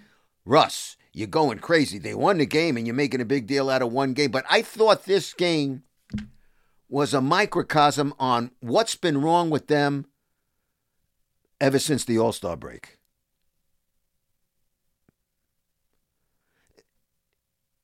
Russ, 0.45 0.97
you're 1.13 1.27
going 1.27 1.59
crazy. 1.59 1.97
They 1.97 2.13
won 2.13 2.37
the 2.37 2.45
game 2.45 2.77
and 2.77 2.85
you're 2.85 2.95
making 2.95 3.21
a 3.21 3.25
big 3.25 3.47
deal 3.47 3.69
out 3.69 3.81
of 3.81 3.91
one 3.91 4.13
game. 4.13 4.31
But 4.31 4.45
I 4.49 4.61
thought 4.61 5.05
this 5.05 5.33
game 5.33 5.83
was 6.89 7.13
a 7.13 7.21
microcosm 7.21 8.13
on 8.19 8.51
what's 8.59 8.95
been 8.95 9.19
wrong 9.19 9.49
with 9.49 9.67
them 9.67 10.05
ever 11.59 11.79
since 11.79 12.05
the 12.05 12.19
All 12.19 12.31
Star 12.31 12.55
break. 12.55 12.96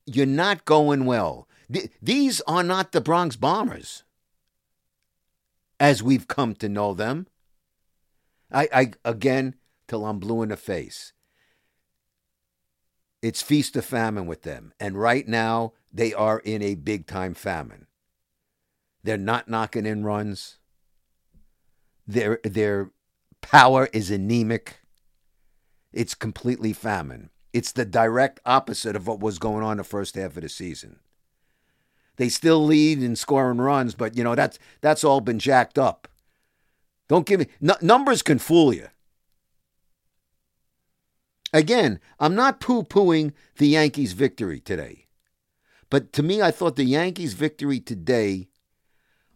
You're 0.06 0.26
not 0.26 0.66
going 0.66 1.06
well. 1.06 1.48
These 2.02 2.42
are 2.42 2.64
not 2.64 2.92
the 2.92 3.02
Bronx 3.02 3.36
Bombers 3.36 4.04
as 5.80 6.04
we've 6.04 6.28
come 6.28 6.56
to 6.56 6.70
know 6.70 6.94
them. 6.94 7.28
I, 8.52 8.70
I 8.74 8.92
again 9.04 9.56
till 9.88 10.06
I'm 10.06 10.20
blue 10.20 10.42
in 10.42 10.50
the 10.50 10.58
face. 10.58 11.14
It's 13.22 13.42
feast 13.42 13.76
or 13.76 13.82
famine 13.82 14.26
with 14.26 14.44
them, 14.44 14.74
and 14.80 14.98
right 14.98 15.28
now 15.28 15.74
they 15.92 16.14
are 16.14 16.40
in 16.40 16.62
a 16.62 16.76
big 16.76 17.08
time 17.08 17.34
famine. 17.34 17.88
They're 19.04 19.18
not 19.18 19.50
knocking 19.50 19.86
in 19.86 20.04
runs. 20.04 20.60
Their 22.08 22.40
their 22.44 22.92
power 23.42 23.90
is 23.94 24.12
anemic. 24.12 24.80
It's 25.92 26.16
completely 26.16 26.74
famine. 26.74 27.30
It's 27.54 27.72
the 27.72 27.86
direct 27.86 28.40
opposite 28.46 28.96
of 28.96 29.08
what 29.08 29.20
was 29.20 29.40
going 29.40 29.64
on 29.64 29.78
the 29.78 29.84
first 29.84 30.16
half 30.16 30.36
of 30.38 30.44
the 30.44 30.50
season. 30.50 31.00
They 32.18 32.30
still 32.30 32.64
lead 32.66 33.02
in 33.02 33.16
scoring 33.16 33.60
runs, 33.60 33.96
but 33.96 34.18
you 34.18 34.24
know 34.24 34.36
that's 34.36 34.60
that's 34.82 35.04
all 35.04 35.22
been 35.22 35.40
jacked 35.40 35.80
up 35.80 36.08
Don't 37.08 37.26
give 37.26 37.42
me 37.42 37.48
n- 37.62 37.78
numbers 37.82 38.22
can 38.22 38.40
fool 38.40 38.74
you. 38.74 38.88
Again, 41.54 42.00
I'm 42.20 42.36
not 42.36 42.60
poo-pooing 42.60 43.34
the 43.58 43.68
Yankees' 43.68 44.14
victory 44.14 44.60
today. 44.60 45.08
But 45.90 46.12
to 46.14 46.24
me, 46.24 46.42
I 46.42 46.50
thought 46.52 46.76
the 46.76 46.84
Yankees' 46.86 47.34
victory 47.36 47.80
today 47.80 48.50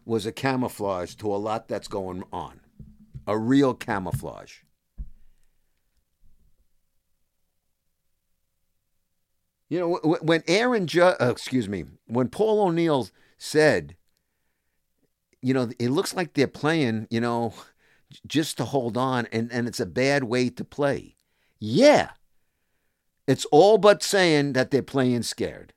was 0.05 0.25
a 0.25 0.31
camouflage 0.31 1.15
to 1.15 1.27
a 1.33 1.37
lot 1.37 1.67
that's 1.67 1.87
going 1.87 2.23
on. 2.33 2.61
A 3.27 3.37
real 3.37 3.75
camouflage. 3.75 4.59
You 9.69 9.79
know, 9.79 10.17
when 10.21 10.43
Aaron, 10.47 10.87
Ju- 10.87 11.01
uh, 11.03 11.29
excuse 11.29 11.67
me, 11.67 11.85
when 12.05 12.29
Paul 12.29 12.67
O'Neill 12.67 13.09
said, 13.37 13.95
you 15.41 15.53
know, 15.53 15.69
it 15.77 15.89
looks 15.89 16.15
like 16.15 16.33
they're 16.33 16.47
playing, 16.47 17.07
you 17.09 17.19
know, 17.19 17.53
just 18.25 18.57
to 18.57 18.65
hold 18.65 18.95
on, 18.97 19.27
and, 19.31 19.51
and 19.51 19.67
it's 19.67 19.79
a 19.79 19.85
bad 19.85 20.23
way 20.23 20.49
to 20.49 20.63
play. 20.63 21.15
Yeah. 21.59 22.11
It's 23.27 23.45
all 23.45 23.77
but 23.77 24.01
saying 24.03 24.53
that 24.53 24.71
they're 24.71 24.81
playing 24.81 25.23
scared. 25.23 25.73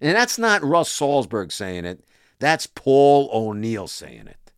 And 0.00 0.16
that's 0.16 0.38
not 0.38 0.62
Russ 0.62 0.96
Salzberg 0.96 1.50
saying 1.50 1.84
it. 1.86 2.04
That's 2.38 2.66
Paul 2.66 3.28
O'Neill 3.32 3.88
saying 3.88 4.28
it. 4.28 4.52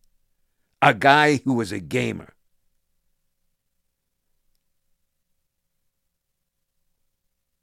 A 0.81 0.93
guy 0.93 1.37
who 1.45 1.53
was 1.55 1.71
a 1.71 1.79
gamer. 1.79 2.33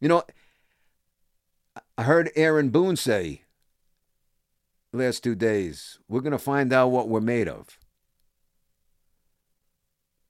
You 0.01 0.09
know, 0.09 0.25
I 1.99 2.03
heard 2.03 2.31
Aaron 2.37 2.71
Boone 2.71 2.97
say 2.97 3.43
last 4.93 5.23
two 5.23 5.35
days, 5.35 5.99
we're 6.09 6.21
going 6.21 6.33
to 6.33 6.39
find 6.39 6.73
out 6.73 6.89
what 6.89 7.09
we're 7.09 7.21
made 7.21 7.49
of. 7.49 7.79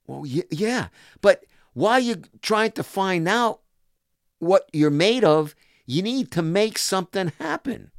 Well, 0.05 0.25
yeah, 0.25 0.87
but 1.21 1.43
while 1.73 1.99
you're 1.99 2.17
trying 2.41 2.71
to 2.73 2.83
find 2.83 3.27
out 3.27 3.61
what 4.39 4.69
you're 4.71 4.89
made 4.89 5.23
of, 5.23 5.55
you 5.85 6.01
need 6.01 6.31
to 6.31 6.41
make 6.41 6.77
something 6.77 7.31
happen. 7.39 7.91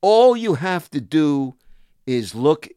All 0.00 0.36
you 0.36 0.54
have 0.54 0.88
to 0.90 1.00
do 1.00 1.56
is 2.06 2.34
look 2.34 2.68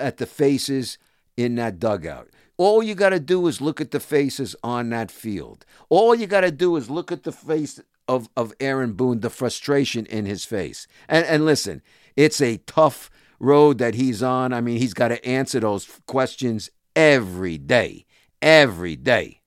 at 0.00 0.16
the 0.16 0.26
faces 0.26 0.98
in 1.36 1.54
that 1.54 1.78
dugout. 1.78 2.28
All 2.64 2.80
you 2.80 2.94
got 2.94 3.08
to 3.08 3.18
do 3.18 3.48
is 3.48 3.60
look 3.60 3.80
at 3.80 3.90
the 3.90 3.98
faces 3.98 4.54
on 4.62 4.90
that 4.90 5.10
field. 5.10 5.66
All 5.88 6.14
you 6.14 6.28
got 6.28 6.42
to 6.42 6.52
do 6.52 6.76
is 6.76 6.88
look 6.88 7.10
at 7.10 7.24
the 7.24 7.32
face 7.32 7.80
of, 8.06 8.28
of 8.36 8.52
Aaron 8.60 8.92
Boone, 8.92 9.18
the 9.18 9.30
frustration 9.30 10.06
in 10.06 10.26
his 10.26 10.44
face. 10.44 10.86
And, 11.08 11.26
and 11.26 11.44
listen, 11.44 11.82
it's 12.14 12.40
a 12.40 12.58
tough 12.58 13.10
road 13.40 13.78
that 13.78 13.96
he's 13.96 14.22
on. 14.22 14.52
I 14.52 14.60
mean, 14.60 14.78
he's 14.78 14.94
got 14.94 15.08
to 15.08 15.26
answer 15.26 15.58
those 15.58 15.88
questions 16.06 16.70
every 16.94 17.58
day, 17.58 18.06
every 18.40 18.94
day. 18.94 19.40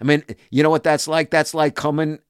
I 0.00 0.04
mean, 0.04 0.24
you 0.50 0.62
know 0.62 0.70
what 0.70 0.84
that's 0.84 1.06
like? 1.06 1.28
That's 1.28 1.52
like 1.52 1.74
coming, 1.74 2.20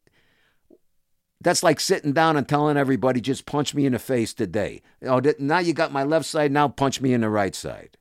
that's 1.40 1.62
like 1.62 1.78
sitting 1.78 2.12
down 2.12 2.36
and 2.36 2.48
telling 2.48 2.76
everybody, 2.76 3.20
just 3.20 3.46
punch 3.46 3.72
me 3.72 3.86
in 3.86 3.92
the 3.92 4.00
face 4.00 4.34
today. 4.34 4.82
Oh, 5.06 5.22
now 5.38 5.60
you 5.60 5.74
got 5.74 5.92
my 5.92 6.02
left 6.02 6.26
side, 6.26 6.50
now 6.50 6.66
punch 6.66 7.00
me 7.00 7.12
in 7.12 7.20
the 7.20 7.30
right 7.30 7.54
side. 7.54 7.96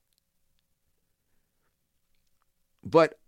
But 2.83 3.19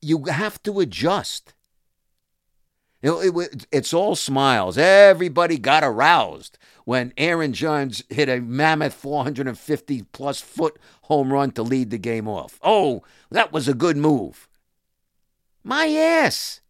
you 0.00 0.24
have 0.24 0.62
to 0.64 0.80
adjust. 0.80 1.54
It, 3.02 3.10
it, 3.10 3.66
it's 3.70 3.92
all 3.92 4.16
smiles. 4.16 4.78
Everybody 4.78 5.58
got 5.58 5.84
aroused 5.84 6.58
when 6.84 7.12
Aaron 7.18 7.52
Judge 7.52 8.02
hit 8.08 8.28
a 8.28 8.40
mammoth 8.40 8.94
450 8.94 10.02
plus 10.12 10.40
foot 10.40 10.78
home 11.02 11.32
run 11.32 11.50
to 11.52 11.62
lead 11.62 11.90
the 11.90 11.98
game 11.98 12.26
off. 12.26 12.58
Oh, 12.62 13.02
that 13.30 13.52
was 13.52 13.68
a 13.68 13.74
good 13.74 13.96
move. 13.96 14.48
My 15.62 15.86
ass. 15.88 16.60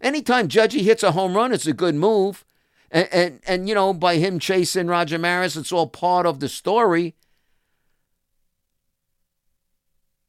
Anytime 0.00 0.48
Judgy 0.48 0.82
hits 0.82 1.02
a 1.02 1.12
home 1.12 1.34
run, 1.34 1.52
it's 1.52 1.66
a 1.66 1.72
good 1.72 1.94
move. 1.94 2.44
And, 2.90 3.08
and, 3.10 3.40
and, 3.46 3.68
you 3.68 3.74
know, 3.74 3.92
by 3.92 4.16
him 4.16 4.38
chasing 4.38 4.86
Roger 4.86 5.18
Maris, 5.18 5.56
it's 5.56 5.72
all 5.72 5.86
part 5.86 6.26
of 6.26 6.40
the 6.40 6.48
story. 6.48 7.14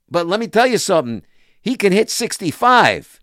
But 0.09 0.27
let 0.27 0.39
me 0.39 0.47
tell 0.47 0.67
you 0.67 0.77
something. 0.77 1.23
He 1.61 1.75
can 1.75 1.91
hit 1.91 2.09
65. 2.09 3.19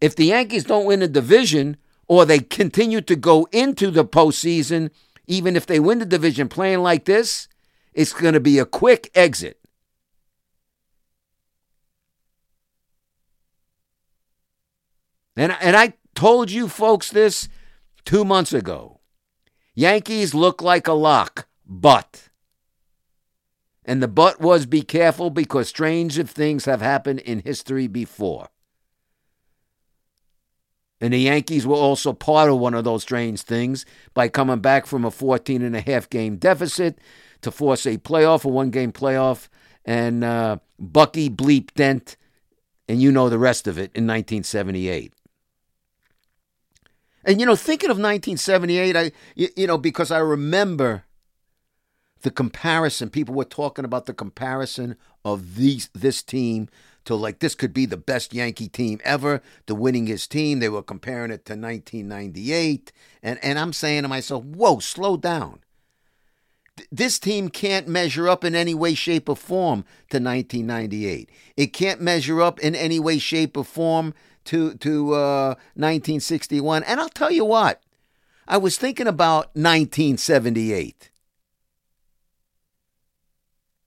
If 0.00 0.14
the 0.14 0.26
Yankees 0.26 0.64
don't 0.64 0.84
win 0.84 1.00
the 1.00 1.08
division 1.08 1.76
or 2.06 2.24
they 2.24 2.38
continue 2.38 3.00
to 3.00 3.16
go 3.16 3.48
into 3.52 3.90
the 3.90 4.04
postseason, 4.04 4.90
even 5.26 5.56
if 5.56 5.66
they 5.66 5.80
win 5.80 5.98
the 5.98 6.04
division 6.04 6.48
playing 6.48 6.80
like 6.80 7.04
this, 7.04 7.48
it's 7.92 8.12
going 8.12 8.34
to 8.34 8.40
be 8.40 8.58
a 8.58 8.66
quick 8.66 9.10
exit. 9.14 9.58
And, 15.36 15.56
and 15.60 15.76
I 15.76 15.94
told 16.14 16.50
you 16.50 16.68
folks 16.68 17.10
this 17.10 17.48
two 18.04 18.24
months 18.24 18.52
ago. 18.52 19.00
Yankees 19.74 20.34
look 20.34 20.60
like 20.60 20.86
a 20.86 20.92
lock, 20.92 21.48
but. 21.66 22.28
And 23.84 24.02
the 24.02 24.08
but 24.08 24.40
was 24.40 24.66
be 24.66 24.82
careful 24.82 25.30
because 25.30 25.68
strange 25.68 26.22
things 26.28 26.66
have 26.66 26.80
happened 26.80 27.20
in 27.20 27.40
history 27.40 27.86
before. 27.88 28.48
And 31.00 31.12
the 31.12 31.18
Yankees 31.18 31.66
were 31.66 31.74
also 31.74 32.12
part 32.12 32.48
of 32.48 32.60
one 32.60 32.74
of 32.74 32.84
those 32.84 33.02
strange 33.02 33.42
things 33.42 33.84
by 34.14 34.28
coming 34.28 34.60
back 34.60 34.86
from 34.86 35.04
a 35.04 35.10
14 35.10 35.60
and 35.60 35.74
a 35.74 35.80
half 35.80 36.08
game 36.08 36.36
deficit 36.36 36.98
to 37.40 37.50
force 37.50 37.86
a 37.86 37.98
playoff, 37.98 38.44
a 38.44 38.48
one 38.48 38.70
game 38.70 38.92
playoff, 38.92 39.48
and 39.84 40.22
uh, 40.22 40.58
Bucky 40.78 41.28
Bleep 41.28 41.74
Dent, 41.74 42.16
and 42.88 43.02
you 43.02 43.10
know 43.10 43.28
the 43.28 43.38
rest 43.38 43.66
of 43.66 43.78
it 43.78 43.90
in 43.96 44.06
1978. 44.06 45.12
And 47.24 47.40
you 47.40 47.46
know, 47.46 47.56
thinking 47.56 47.90
of 47.90 47.96
1978, 47.96 48.96
I 48.96 49.12
you, 49.34 49.48
you 49.56 49.66
know 49.66 49.78
because 49.78 50.12
I 50.12 50.18
remember 50.18 51.04
the 52.22 52.30
comparison. 52.30 53.10
People 53.10 53.34
were 53.34 53.44
talking 53.44 53.84
about 53.84 54.06
the 54.06 54.14
comparison 54.14 54.96
of 55.24 55.56
these 55.56 55.88
this 55.94 56.22
team 56.22 56.68
to 57.04 57.14
like 57.14 57.40
this 57.40 57.54
could 57.54 57.74
be 57.74 57.86
the 57.86 57.96
best 57.96 58.32
Yankee 58.32 58.68
team 58.68 59.00
ever, 59.04 59.42
the 59.66 59.76
winningest 59.76 60.28
team. 60.28 60.60
They 60.60 60.68
were 60.68 60.82
comparing 60.82 61.30
it 61.30 61.44
to 61.46 61.54
1998, 61.54 62.92
and 63.22 63.38
and 63.42 63.58
I'm 63.58 63.72
saying 63.72 64.02
to 64.02 64.08
myself, 64.08 64.44
"Whoa, 64.44 64.78
slow 64.78 65.16
down." 65.16 65.60
This 66.90 67.18
team 67.18 67.48
can't 67.48 67.86
measure 67.86 68.28
up 68.28 68.44
in 68.44 68.54
any 68.54 68.74
way, 68.74 68.94
shape, 68.94 69.28
or 69.28 69.36
form 69.36 69.84
to 70.10 70.18
1998. 70.18 71.28
It 71.56 71.66
can't 71.68 72.00
measure 72.00 72.40
up 72.40 72.58
in 72.60 72.74
any 72.74 72.98
way, 72.98 73.18
shape, 73.18 73.56
or 73.56 73.64
form 73.64 74.14
to 74.44 74.74
to 74.74 75.14
uh, 75.14 75.48
1961. 75.74 76.82
And 76.84 77.00
I'll 77.00 77.08
tell 77.08 77.30
you 77.30 77.44
what, 77.44 77.82
I 78.46 78.56
was 78.58 78.76
thinking 78.76 79.06
about 79.06 79.54
1978. 79.54 81.11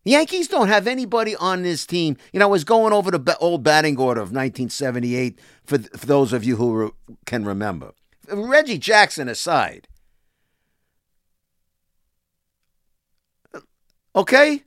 The 0.05 0.11
Yankees 0.11 0.47
don't 0.47 0.67
have 0.67 0.85
anybody 0.85 1.35
on 1.35 1.63
this 1.63 1.85
team. 1.85 2.15
You 2.31 2.39
know, 2.39 2.45
I 2.45 2.49
was 2.49 2.63
going 2.63 2.93
over 2.93 3.09
the 3.09 3.37
old 3.39 3.63
batting 3.63 3.97
order 3.99 4.21
of 4.21 4.27
1978 4.27 5.39
for, 5.65 5.79
th- 5.79 5.89
for 5.97 6.05
those 6.05 6.31
of 6.31 6.43
you 6.43 6.57
who 6.57 6.75
re- 6.75 6.91
can 7.25 7.43
remember. 7.43 7.91
Reggie 8.31 8.77
Jackson 8.77 9.27
aside. 9.27 9.87
Okay? 14.15 14.61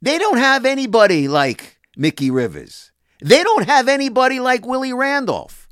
They 0.00 0.16
don't 0.18 0.38
have 0.38 0.64
anybody 0.64 1.28
like 1.28 1.78
Mickey 1.94 2.30
Rivers. 2.30 2.90
They 3.20 3.42
don't 3.42 3.66
have 3.66 3.86
anybody 3.86 4.40
like 4.40 4.66
Willie 4.66 4.94
Randolph. 4.94 5.68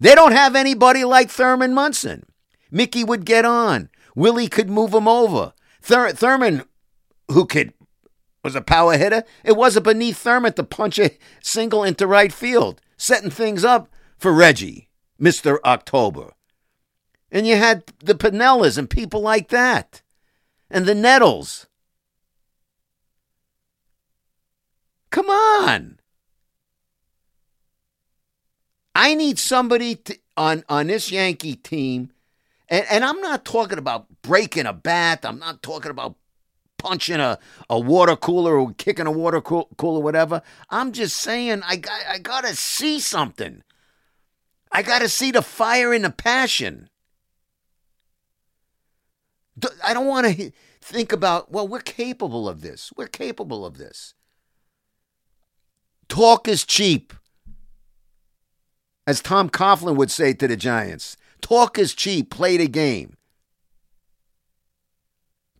They 0.00 0.16
don't 0.16 0.32
have 0.32 0.56
anybody 0.56 1.04
like 1.04 1.30
Thurman 1.30 1.72
Munson. 1.74 2.26
Mickey 2.72 3.04
would 3.04 3.24
get 3.24 3.44
on. 3.44 3.88
Willie 4.16 4.48
could 4.48 4.68
move 4.68 4.92
him 4.92 5.06
over. 5.06 5.52
Thur- 5.80 6.10
Thurman, 6.10 6.64
who 7.30 7.46
could 7.46 7.72
was 8.42 8.56
a 8.56 8.60
power 8.60 8.96
hitter, 8.96 9.22
it 9.44 9.56
wasn't 9.56 9.84
beneath 9.84 10.18
Thurman 10.18 10.54
to 10.54 10.64
punch 10.64 10.98
a 10.98 11.16
single 11.42 11.84
into 11.84 12.06
right 12.06 12.32
field, 12.32 12.80
setting 12.96 13.30
things 13.30 13.64
up 13.64 13.88
for 14.16 14.32
Reggie, 14.32 14.88
Mister 15.18 15.64
October. 15.64 16.32
And 17.30 17.46
you 17.46 17.56
had 17.56 17.84
the 18.02 18.14
Piniellas 18.14 18.78
and 18.78 18.88
people 18.88 19.20
like 19.20 19.48
that, 19.48 20.02
and 20.70 20.86
the 20.86 20.94
Nettles. 20.94 21.66
Come 25.10 25.28
on. 25.28 25.98
I 28.94 29.14
need 29.14 29.38
somebody 29.38 29.96
to, 29.96 30.18
on 30.36 30.64
on 30.68 30.86
this 30.86 31.10
Yankee 31.10 31.56
team 31.56 32.12
and, 32.68 32.86
and 32.90 33.04
I'm 33.04 33.20
not 33.20 33.44
talking 33.44 33.78
about 33.78 34.06
breaking 34.22 34.66
a 34.66 34.72
bat. 34.72 35.24
I'm 35.24 35.38
not 35.38 35.62
talking 35.62 35.90
about 35.90 36.16
punching 36.78 37.20
a, 37.20 37.38
a 37.70 37.78
water 37.78 38.16
cooler 38.16 38.58
or 38.58 38.72
kicking 38.74 39.06
a 39.06 39.12
water 39.12 39.40
cooler, 39.40 40.00
whatever. 40.00 40.42
I'm 40.70 40.92
just 40.92 41.16
saying 41.16 41.62
I 41.64 41.76
got 41.76 42.00
I 42.08 42.18
gotta 42.18 42.54
see 42.54 43.00
something. 43.00 43.62
I 44.72 44.82
got 44.82 45.00
to 45.00 45.08
see 45.08 45.30
the 45.30 45.42
fire 45.42 45.92
and 45.92 46.04
the 46.04 46.10
passion. 46.10 46.90
I 49.82 49.94
don't 49.94 50.06
want 50.06 50.26
to 50.26 50.52
think 50.82 51.12
about, 51.12 51.50
well, 51.50 51.66
we're 51.66 51.80
capable 51.80 52.48
of 52.48 52.60
this. 52.60 52.92
We're 52.94 53.06
capable 53.06 53.64
of 53.64 53.78
this. 53.78 54.12
Talk 56.08 56.46
is 56.46 56.64
cheap. 56.64 57.14
As 59.06 59.22
Tom 59.22 59.48
Coughlin 59.48 59.96
would 59.96 60.10
say 60.10 60.34
to 60.34 60.46
the 60.46 60.56
Giants, 60.56 61.16
talk 61.40 61.78
is 61.78 61.94
cheap, 61.94 62.30
play 62.30 62.56
the 62.56 62.68
game. 62.68 63.16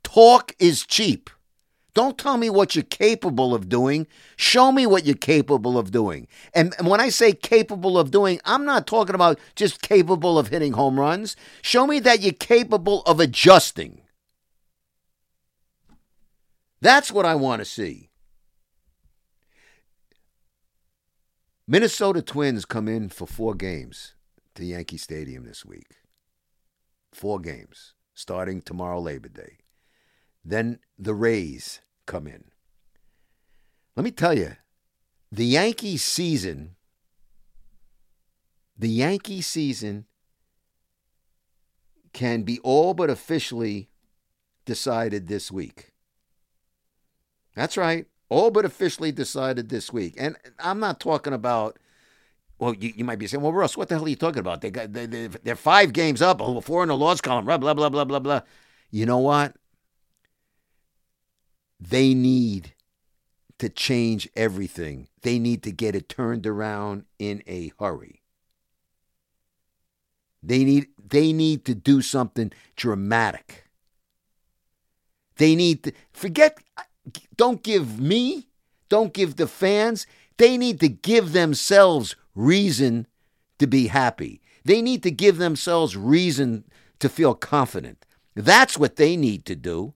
Talk 0.02 0.54
is 0.58 0.86
cheap. 0.86 1.30
Don't 1.92 2.18
tell 2.18 2.36
me 2.36 2.50
what 2.50 2.74
you're 2.74 2.84
capable 2.84 3.54
of 3.54 3.70
doing. 3.70 4.06
Show 4.36 4.70
me 4.70 4.86
what 4.86 5.06
you're 5.06 5.14
capable 5.14 5.78
of 5.78 5.90
doing. 5.90 6.28
And, 6.54 6.74
when 6.82 7.00
I 7.00 7.08
say 7.08 7.32
capable 7.32 7.98
of 7.98 8.10
doing, 8.10 8.38
I'm 8.44 8.66
not 8.66 8.86
talking 8.86 9.14
about 9.14 9.38
just 9.54 9.80
capable 9.80 10.38
of 10.38 10.48
hitting 10.48 10.74
home 10.74 11.00
runs. 11.00 11.36
Show 11.62 11.86
me 11.86 11.98
that 12.00 12.20
you're 12.20 12.34
capable 12.34 13.00
of 13.02 13.18
adjusting. 13.18 14.02
That's 16.82 17.10
what 17.10 17.24
I 17.24 17.34
want 17.34 17.60
to 17.60 17.64
see. 17.64 18.10
Minnesota 21.66 22.20
Twins 22.20 22.66
come 22.66 22.88
in 22.88 23.08
for 23.08 23.26
four 23.26 23.54
games 23.54 24.15
to 24.56 24.64
Yankee 24.64 24.98
Stadium 24.98 25.44
this 25.44 25.64
week. 25.64 25.96
Four 27.12 27.38
games, 27.38 27.94
starting 28.14 28.60
tomorrow, 28.60 29.00
Labor 29.00 29.28
Day. 29.28 29.58
Then 30.44 30.80
the 30.98 31.14
Rays 31.14 31.80
come 32.06 32.26
in. 32.26 32.44
Let 33.94 34.04
me 34.04 34.10
tell 34.10 34.36
you, 34.36 34.56
the 35.32 35.46
Yankee 35.46 35.96
season, 35.96 36.76
the 38.78 38.88
Yankee 38.88 39.40
season 39.40 40.06
can 42.12 42.42
be 42.42 42.58
all 42.60 42.94
but 42.94 43.10
officially 43.10 43.90
decided 44.64 45.28
this 45.28 45.50
week. 45.50 45.92
That's 47.54 47.76
right. 47.76 48.06
All 48.28 48.50
but 48.50 48.64
officially 48.64 49.12
decided 49.12 49.68
this 49.68 49.92
week. 49.92 50.14
And 50.18 50.36
I'm 50.58 50.80
not 50.80 51.00
talking 51.00 51.32
about, 51.32 51.78
well, 52.58 52.74
you, 52.74 52.92
you 52.96 53.04
might 53.04 53.18
be 53.18 53.26
saying, 53.26 53.42
well, 53.42 53.52
Russ, 53.52 53.76
what 53.76 53.88
the 53.88 53.96
hell 53.96 54.04
are 54.04 54.08
you 54.08 54.16
talking 54.16 54.40
about? 54.40 54.60
They 54.60 54.70
got, 54.70 54.92
they, 54.92 55.06
they, 55.06 55.26
they're 55.26 55.56
five 55.56 55.92
games 55.92 56.22
up, 56.22 56.40
four 56.64 56.82
in 56.82 56.88
the 56.88 56.96
loss 56.96 57.20
column, 57.20 57.44
blah, 57.44 57.58
blah, 57.58 57.74
blah, 57.74 57.88
blah, 57.88 58.04
blah, 58.04 58.18
blah. 58.18 58.40
You 58.90 59.06
know 59.06 59.18
what? 59.18 59.56
They 61.78 62.14
need 62.14 62.72
to 63.58 63.68
change 63.68 64.28
everything. 64.34 65.08
They 65.22 65.38
need 65.38 65.62
to 65.64 65.72
get 65.72 65.94
it 65.94 66.08
turned 66.08 66.46
around 66.46 67.04
in 67.18 67.42
a 67.46 67.72
hurry. 67.78 68.22
They 70.42 70.64
need 70.64 70.88
they 71.04 71.32
need 71.32 71.64
to 71.64 71.74
do 71.74 72.02
something 72.02 72.52
dramatic. 72.76 73.64
They 75.36 75.54
need 75.54 75.82
to 75.84 75.92
forget 76.12 76.58
don't 77.36 77.62
give 77.62 77.98
me, 78.00 78.48
don't 78.88 79.12
give 79.12 79.36
the 79.36 79.46
fans. 79.46 80.06
They 80.38 80.57
need 80.57 80.81
to 80.81 80.88
give 80.88 81.33
themselves 81.33 82.14
reason 82.35 83.07
to 83.59 83.66
be 83.66 83.88
happy. 83.88 84.42
They 84.64 84.83
need 84.83 85.03
to 85.05 85.11
give 85.11 85.38
themselves 85.38 85.96
reason 85.96 86.64
to 86.99 87.09
feel 87.09 87.35
confident. 87.35 88.05
That's 88.35 88.77
what 88.77 88.96
they 88.96 89.16
need 89.16 89.44
to 89.46 89.55
do. 89.55 89.94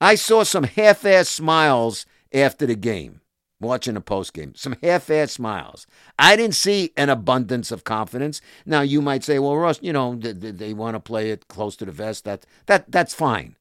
I 0.00 0.14
saw 0.16 0.42
some 0.42 0.64
half 0.64 1.04
ass 1.04 1.28
smiles 1.28 2.06
after 2.32 2.66
the 2.66 2.74
game, 2.74 3.20
watching 3.60 3.94
the 3.94 4.00
post 4.00 4.32
game. 4.32 4.54
Some 4.54 4.76
half 4.82 5.10
ass 5.10 5.32
smiles. 5.32 5.86
I 6.18 6.36
didn't 6.36 6.56
see 6.56 6.92
an 6.96 7.08
abundance 7.08 7.70
of 7.70 7.84
confidence. 7.84 8.40
Now, 8.66 8.80
you 8.80 9.00
might 9.00 9.24
say, 9.24 9.38
well, 9.38 9.56
Russ, 9.56 9.78
you 9.80 9.92
know, 9.92 10.16
they, 10.16 10.32
they 10.32 10.74
want 10.74 10.96
to 10.96 11.00
play 11.00 11.30
it 11.30 11.48
close 11.48 11.76
to 11.76 11.84
the 11.84 11.92
vest. 11.92 12.24
That, 12.24 12.46
that, 12.66 12.90
that's 12.90 13.14
fine. 13.14 13.56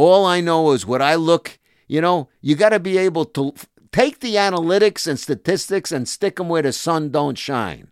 All 0.00 0.24
I 0.24 0.40
know 0.40 0.72
is 0.72 0.86
what 0.86 1.02
I 1.02 1.14
look, 1.16 1.58
you 1.86 2.00
know, 2.00 2.30
you 2.40 2.56
got 2.56 2.70
to 2.70 2.80
be 2.80 2.96
able 2.96 3.26
to 3.26 3.52
take 3.92 4.20
the 4.20 4.36
analytics 4.36 5.06
and 5.06 5.20
statistics 5.20 5.92
and 5.92 6.08
stick 6.08 6.36
them 6.36 6.48
where 6.48 6.62
the 6.62 6.72
sun 6.72 7.10
don't 7.10 7.36
shine. 7.36 7.90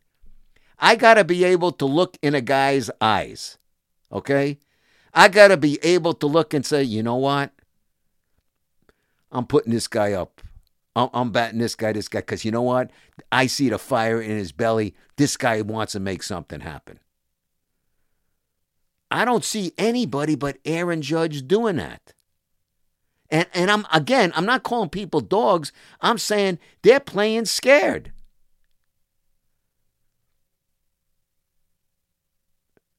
I 0.78 0.96
got 0.96 1.14
to 1.14 1.24
be 1.24 1.44
able 1.44 1.70
to 1.72 1.84
look 1.84 2.16
in 2.22 2.34
a 2.34 2.40
guy's 2.40 2.90
eyes. 3.02 3.58
Okay? 4.10 4.58
I 5.12 5.28
got 5.28 5.48
to 5.48 5.58
be 5.58 5.78
able 5.82 6.14
to 6.14 6.26
look 6.26 6.54
and 6.54 6.64
say, 6.64 6.82
you 6.82 7.02
know 7.02 7.16
what? 7.16 7.52
I'm 9.30 9.44
putting 9.44 9.74
this 9.74 9.86
guy 9.86 10.14
up. 10.14 10.40
I'm, 10.96 11.10
I'm 11.12 11.30
batting 11.30 11.58
this 11.58 11.74
guy, 11.74 11.92
this 11.92 12.08
guy, 12.08 12.20
because 12.20 12.42
you 12.42 12.50
know 12.50 12.62
what? 12.62 12.90
I 13.30 13.48
see 13.48 13.68
the 13.68 13.78
fire 13.78 14.22
in 14.22 14.30
his 14.30 14.50
belly. 14.50 14.94
This 15.18 15.36
guy 15.36 15.60
wants 15.60 15.92
to 15.92 16.00
make 16.00 16.22
something 16.22 16.60
happen. 16.60 17.00
I 19.10 19.24
don't 19.24 19.44
see 19.44 19.72
anybody 19.78 20.34
but 20.34 20.58
Aaron 20.64 21.02
Judge 21.02 21.46
doing 21.46 21.76
that. 21.76 22.14
And 23.30 23.46
and 23.52 23.70
I'm 23.70 23.86
again, 23.92 24.32
I'm 24.34 24.46
not 24.46 24.62
calling 24.62 24.88
people 24.88 25.20
dogs. 25.20 25.72
I'm 26.00 26.18
saying 26.18 26.58
they're 26.82 27.00
playing 27.00 27.44
scared. 27.46 28.12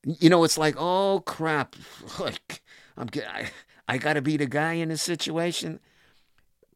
You 0.04 0.30
know, 0.30 0.44
it's 0.44 0.58
like, 0.58 0.76
oh 0.78 1.24
crap, 1.26 1.76
like 2.20 2.62
I'm 2.96 3.10
I, 3.28 3.50
I 3.88 3.98
got 3.98 4.14
to 4.14 4.22
be 4.22 4.38
the 4.38 4.46
guy 4.46 4.74
in 4.74 4.90
this 4.90 5.02
situation. 5.02 5.80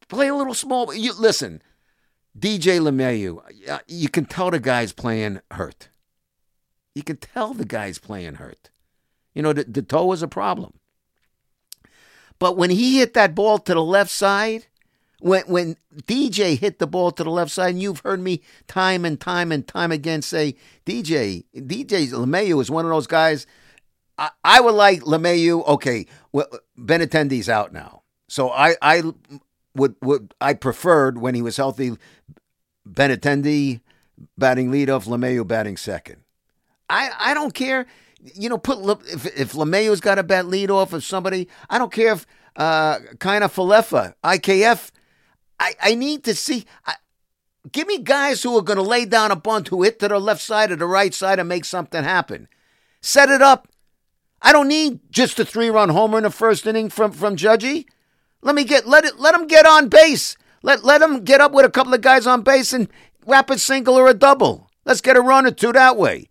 Play 0.08 0.28
a 0.28 0.36
little 0.36 0.54
small. 0.54 0.94
You 0.94 1.14
listen, 1.14 1.62
DJ 2.38 2.80
LeMahieu. 2.80 3.70
Uh, 3.70 3.80
you 3.88 4.10
can 4.10 4.26
tell 4.26 4.52
the 4.52 4.60
guy's 4.60 4.94
playing 4.94 5.42
hurt. 5.52 5.90
You 6.96 7.04
can 7.04 7.18
tell 7.18 7.54
the 7.54 7.66
guy's 7.66 8.00
playing 8.00 8.36
hurt. 8.36 8.70
You 9.34 9.42
know, 9.42 9.54
the, 9.54 9.64
the 9.64 9.82
toe 9.82 10.06
was 10.06 10.22
a 10.22 10.28
problem. 10.28 10.74
But 12.40 12.58
when 12.58 12.70
he 12.70 13.00
hit 13.00 13.14
that 13.14 13.36
ball 13.36 13.60
to 13.60 13.74
the 13.74 13.84
left 13.84 14.12
side, 14.12 14.68
when 15.24 15.44
when 15.44 15.78
DJ 15.96 16.58
hit 16.58 16.80
the 16.80 16.88
ball 16.88 17.12
to 17.12 17.24
the 17.24 17.30
left 17.30 17.52
side, 17.52 17.72
and 17.72 17.82
you've 17.82 18.02
heard 18.02 18.20
me 18.20 18.42
time 18.68 19.06
and 19.06 19.20
time 19.20 19.52
and 19.52 19.66
time 19.66 19.92
again 19.92 20.22
say, 20.22 20.56
DJ, 20.86 21.46
DJ 21.56 22.10
LeMahieu 22.10 22.62
is 22.62 22.70
one 22.70 22.86
of 22.86 22.92
those 22.92 23.08
guys. 23.08 23.48
I, 24.18 24.30
I 24.44 24.60
would 24.60 24.76
like 24.76 25.02
LeMahieu. 25.02 25.66
Okay, 25.66 26.06
well, 26.34 26.48
Benintendi's 26.78 27.48
out 27.48 27.72
now, 27.72 28.04
so 28.28 28.50
I 28.52 28.76
I 28.82 29.04
would 29.76 29.96
would 30.02 30.34
I 30.42 30.54
preferred 30.54 31.18
when 31.18 31.36
he 31.36 31.42
was 31.42 31.56
healthy, 31.56 31.94
Benintendi 32.88 33.80
batting 34.38 34.72
leadoff, 34.72 35.08
LeMahieu 35.08 35.48
batting 35.48 35.78
second. 35.78 36.18
I 36.90 37.12
I 37.18 37.34
don't 37.34 37.54
care. 37.54 37.88
You 38.36 38.50
know, 38.50 38.58
put 38.58 38.80
if 39.08 39.26
if 39.38 39.52
LeMahieu's 39.54 40.00
got 40.00 40.20
a 40.20 40.24
bat 40.24 40.46
leadoff 40.46 40.94
of 40.94 41.04
somebody, 41.04 41.50
I 41.70 41.78
don't 41.78 41.92
care 41.92 42.14
if 42.14 42.26
uh, 42.56 43.00
Kiner-Falefa, 43.18 44.14
IKF 44.24 44.92
I, 45.64 45.76
I 45.82 45.96
need 45.96 46.26
to 46.26 46.36
see. 46.36 46.66
I, 46.86 46.96
give 47.72 47.88
me 47.88 48.00
guys 48.00 48.44
who 48.44 48.58
are 48.58 48.62
going 48.62 48.78
to 48.78 48.84
lay 48.84 49.06
down 49.06 49.32
a 49.32 49.36
bunt 49.36 49.70
who 49.70 49.84
hit 49.84 50.00
to 50.00 50.10
the 50.10 50.20
left 50.20 50.42
side 50.42 50.72
or 50.72 50.76
the 50.76 50.86
right 50.86 51.14
side 51.14 51.40
and 51.40 51.48
make 51.48 51.64
something 51.64 52.04
happen. 52.04 52.50
Set 53.02 53.30
it 53.30 53.42
up. 53.42 53.70
I 54.42 54.52
don't 54.52 54.68
need 54.68 55.00
just 55.10 55.40
a 55.40 55.46
three-run 55.46 55.90
homer 55.90 56.18
in 56.18 56.24
the 56.24 56.30
first 56.30 56.68
inning 56.68 56.90
from 56.90 57.14
from 57.14 57.38
Judgy. 57.38 57.86
Let 58.42 58.56
me 58.56 58.66
get 58.66 58.86
let 58.86 59.06
it 59.06 59.20
let 59.20 59.34
him 59.34 59.48
get 59.48 59.66
on 59.66 59.88
base. 59.88 60.36
Let 60.64 60.84
let 60.84 61.02
him 61.02 61.24
get 61.24 61.40
up 61.40 61.54
with 61.54 61.66
a 61.66 61.72
couple 61.72 61.94
of 61.94 62.02
guys 62.02 62.28
on 62.28 62.42
base 62.42 62.74
and 62.74 62.90
wrap 63.26 63.50
a 63.50 63.58
single 63.58 63.96
or 63.96 64.10
a 64.10 64.14
double. 64.14 64.70
Let's 64.84 65.00
get 65.00 65.16
a 65.16 65.22
run 65.22 65.46
or 65.46 65.52
two 65.52 65.72
that 65.72 65.96
way. 65.96 66.30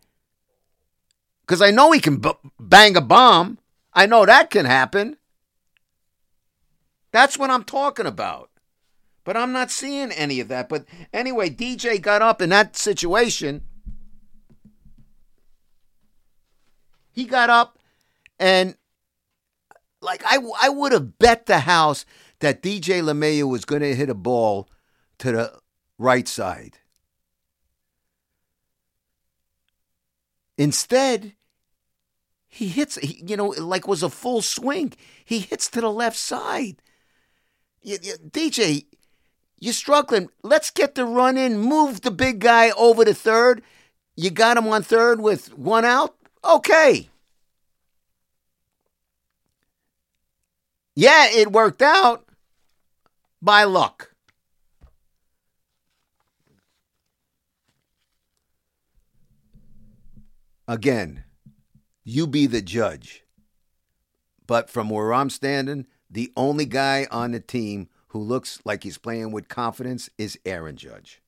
Because 1.52 1.60
I 1.60 1.70
know 1.70 1.92
he 1.92 2.00
can 2.00 2.16
b- 2.16 2.32
bang 2.58 2.96
a 2.96 3.02
bomb. 3.02 3.58
I 3.92 4.06
know 4.06 4.24
that 4.24 4.48
can 4.48 4.64
happen. 4.64 5.18
That's 7.10 7.38
what 7.38 7.50
I'm 7.50 7.64
talking 7.64 8.06
about. 8.06 8.48
But 9.22 9.36
I'm 9.36 9.52
not 9.52 9.70
seeing 9.70 10.12
any 10.12 10.40
of 10.40 10.48
that. 10.48 10.70
But 10.70 10.86
anyway, 11.12 11.50
DJ 11.50 12.00
got 12.00 12.22
up 12.22 12.40
in 12.40 12.48
that 12.48 12.74
situation. 12.74 13.64
He 17.10 17.26
got 17.26 17.50
up 17.50 17.78
and 18.38 18.74
like 20.00 20.22
I, 20.24 20.38
I 20.58 20.70
would 20.70 20.92
have 20.92 21.18
bet 21.18 21.44
the 21.44 21.58
house 21.58 22.06
that 22.38 22.62
DJ 22.62 23.02
LeMahieu 23.02 23.46
was 23.46 23.66
going 23.66 23.82
to 23.82 23.94
hit 23.94 24.08
a 24.08 24.14
ball 24.14 24.70
to 25.18 25.32
the 25.32 25.60
right 25.98 26.26
side. 26.26 26.78
Instead, 30.56 31.34
he 32.54 32.68
hits, 32.68 32.96
he, 32.96 33.24
you 33.26 33.34
know, 33.34 33.46
like 33.46 33.88
was 33.88 34.02
a 34.02 34.10
full 34.10 34.42
swing. 34.42 34.92
He 35.24 35.38
hits 35.38 35.70
to 35.70 35.80
the 35.80 35.90
left 35.90 36.18
side. 36.18 36.82
You, 37.80 37.96
you, 38.02 38.14
DJ, 38.28 38.84
you're 39.58 39.72
struggling. 39.72 40.28
Let's 40.42 40.70
get 40.70 40.94
the 40.94 41.06
run 41.06 41.38
in, 41.38 41.58
move 41.58 42.02
the 42.02 42.10
big 42.10 42.40
guy 42.40 42.70
over 42.72 43.06
to 43.06 43.14
third. 43.14 43.62
You 44.16 44.28
got 44.28 44.58
him 44.58 44.68
on 44.68 44.82
third 44.82 45.22
with 45.22 45.56
one 45.56 45.86
out? 45.86 46.14
Okay. 46.44 47.08
Yeah, 50.94 51.28
it 51.30 51.52
worked 51.52 51.80
out. 51.80 52.28
by 53.40 53.64
luck. 53.64 54.14
Again, 60.68 61.24
you 62.04 62.26
be 62.26 62.46
the 62.46 62.62
judge. 62.62 63.24
But 64.46 64.68
from 64.68 64.90
where 64.90 65.12
I'm 65.12 65.30
standing, 65.30 65.86
the 66.10 66.32
only 66.36 66.66
guy 66.66 67.06
on 67.10 67.32
the 67.32 67.40
team 67.40 67.88
who 68.08 68.20
looks 68.20 68.60
like 68.64 68.82
he's 68.82 68.98
playing 68.98 69.32
with 69.32 69.48
confidence 69.48 70.10
is 70.18 70.38
Aaron 70.44 70.76
Judge. 70.76 71.22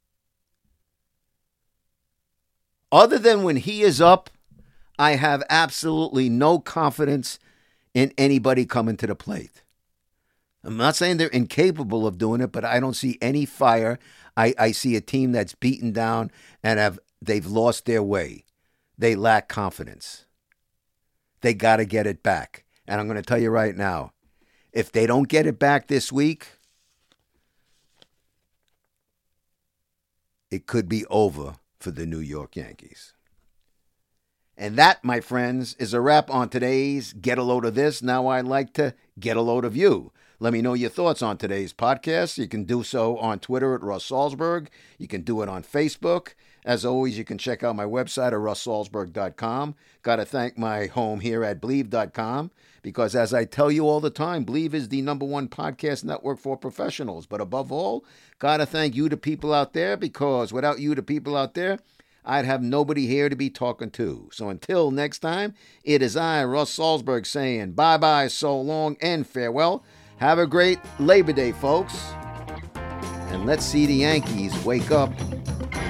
Other 2.92 3.18
than 3.18 3.42
when 3.42 3.56
he 3.56 3.82
is 3.82 4.00
up, 4.00 4.30
I 4.98 5.12
have 5.12 5.42
absolutely 5.48 6.28
no 6.28 6.58
confidence 6.58 7.38
in 7.94 8.12
anybody 8.18 8.66
coming 8.66 8.96
to 8.98 9.06
the 9.06 9.14
plate. 9.14 9.62
I'm 10.62 10.76
not 10.76 10.96
saying 10.96 11.16
they're 11.16 11.28
incapable 11.28 12.06
of 12.06 12.18
doing 12.18 12.40
it, 12.40 12.52
but 12.52 12.64
I 12.64 12.80
don't 12.80 12.94
see 12.94 13.18
any 13.20 13.44
fire. 13.44 13.98
I, 14.36 14.54
I 14.58 14.72
see 14.72 14.96
a 14.96 15.00
team 15.00 15.32
that's 15.32 15.54
beaten 15.54 15.92
down 15.92 16.30
and 16.62 16.78
have 16.78 16.98
they've 17.20 17.46
lost 17.46 17.86
their 17.86 18.02
way. 18.02 18.44
They 18.96 19.14
lack 19.14 19.48
confidence. 19.48 20.23
They 21.44 21.52
got 21.52 21.76
to 21.76 21.84
get 21.84 22.06
it 22.06 22.22
back. 22.22 22.64
And 22.88 22.98
I'm 22.98 23.06
going 23.06 23.20
to 23.20 23.22
tell 23.22 23.36
you 23.36 23.50
right 23.50 23.76
now, 23.76 24.12
if 24.72 24.90
they 24.90 25.06
don't 25.06 25.28
get 25.28 25.46
it 25.46 25.58
back 25.58 25.88
this 25.88 26.10
week, 26.10 26.46
it 30.50 30.66
could 30.66 30.88
be 30.88 31.04
over 31.10 31.56
for 31.78 31.90
the 31.90 32.06
New 32.06 32.20
York 32.20 32.56
Yankees. 32.56 33.12
And 34.56 34.76
that, 34.76 35.04
my 35.04 35.20
friends, 35.20 35.74
is 35.78 35.92
a 35.92 36.00
wrap 36.00 36.30
on 36.30 36.48
today's 36.48 37.12
Get 37.12 37.36
a 37.36 37.42
Load 37.42 37.66
of 37.66 37.74
This. 37.74 38.00
Now 38.00 38.28
I'd 38.28 38.46
like 38.46 38.72
to 38.74 38.94
get 39.20 39.36
a 39.36 39.42
load 39.42 39.66
of 39.66 39.76
you. 39.76 40.12
Let 40.40 40.54
me 40.54 40.62
know 40.62 40.72
your 40.72 40.88
thoughts 40.88 41.20
on 41.20 41.36
today's 41.36 41.74
podcast. 41.74 42.38
You 42.38 42.48
can 42.48 42.64
do 42.64 42.82
so 42.82 43.18
on 43.18 43.38
Twitter 43.38 43.74
at 43.74 43.82
Russ 43.82 44.08
Salzberg. 44.08 44.68
You 44.96 45.08
can 45.08 45.20
do 45.20 45.42
it 45.42 45.50
on 45.50 45.62
Facebook. 45.62 46.28
As 46.64 46.84
always, 46.84 47.18
you 47.18 47.24
can 47.24 47.36
check 47.36 47.62
out 47.62 47.76
my 47.76 47.84
website 47.84 48.28
at 48.28 48.32
russsalzberg.com. 48.32 49.74
Got 50.02 50.16
to 50.16 50.24
thank 50.24 50.56
my 50.56 50.86
home 50.86 51.20
here 51.20 51.44
at 51.44 51.60
Bleav.com 51.60 52.50
because, 52.82 53.14
as 53.14 53.34
I 53.34 53.44
tell 53.44 53.70
you 53.70 53.86
all 53.86 54.00
the 54.00 54.10
time, 54.10 54.46
Bleav 54.46 54.72
is 54.72 54.88
the 54.88 55.02
number 55.02 55.26
one 55.26 55.48
podcast 55.48 56.04
network 56.04 56.38
for 56.38 56.56
professionals. 56.56 57.26
But 57.26 57.42
above 57.42 57.70
all, 57.70 58.04
got 58.38 58.58
to 58.58 58.66
thank 58.66 58.94
you, 58.94 59.10
the 59.10 59.18
people 59.18 59.52
out 59.52 59.74
there, 59.74 59.96
because 59.96 60.52
without 60.52 60.78
you, 60.78 60.94
the 60.94 61.02
people 61.02 61.36
out 61.36 61.52
there, 61.52 61.78
I'd 62.24 62.46
have 62.46 62.62
nobody 62.62 63.06
here 63.06 63.28
to 63.28 63.36
be 63.36 63.50
talking 63.50 63.90
to. 63.92 64.30
So 64.32 64.48
until 64.48 64.90
next 64.90 65.18
time, 65.18 65.52
it 65.82 66.00
is 66.00 66.16
I, 66.16 66.44
Russ 66.44 66.74
Salzberg, 66.74 67.26
saying 67.26 67.72
bye 67.72 67.98
bye, 67.98 68.28
so 68.28 68.58
long, 68.58 68.96
and 69.02 69.26
farewell. 69.26 69.84
Have 70.16 70.38
a 70.38 70.46
great 70.46 70.78
Labor 70.98 71.32
Day, 71.32 71.52
folks. 71.52 71.94
And 72.74 73.44
let's 73.44 73.66
see 73.66 73.84
the 73.84 73.94
Yankees 73.94 74.64
wake 74.64 74.90
up 74.90 75.12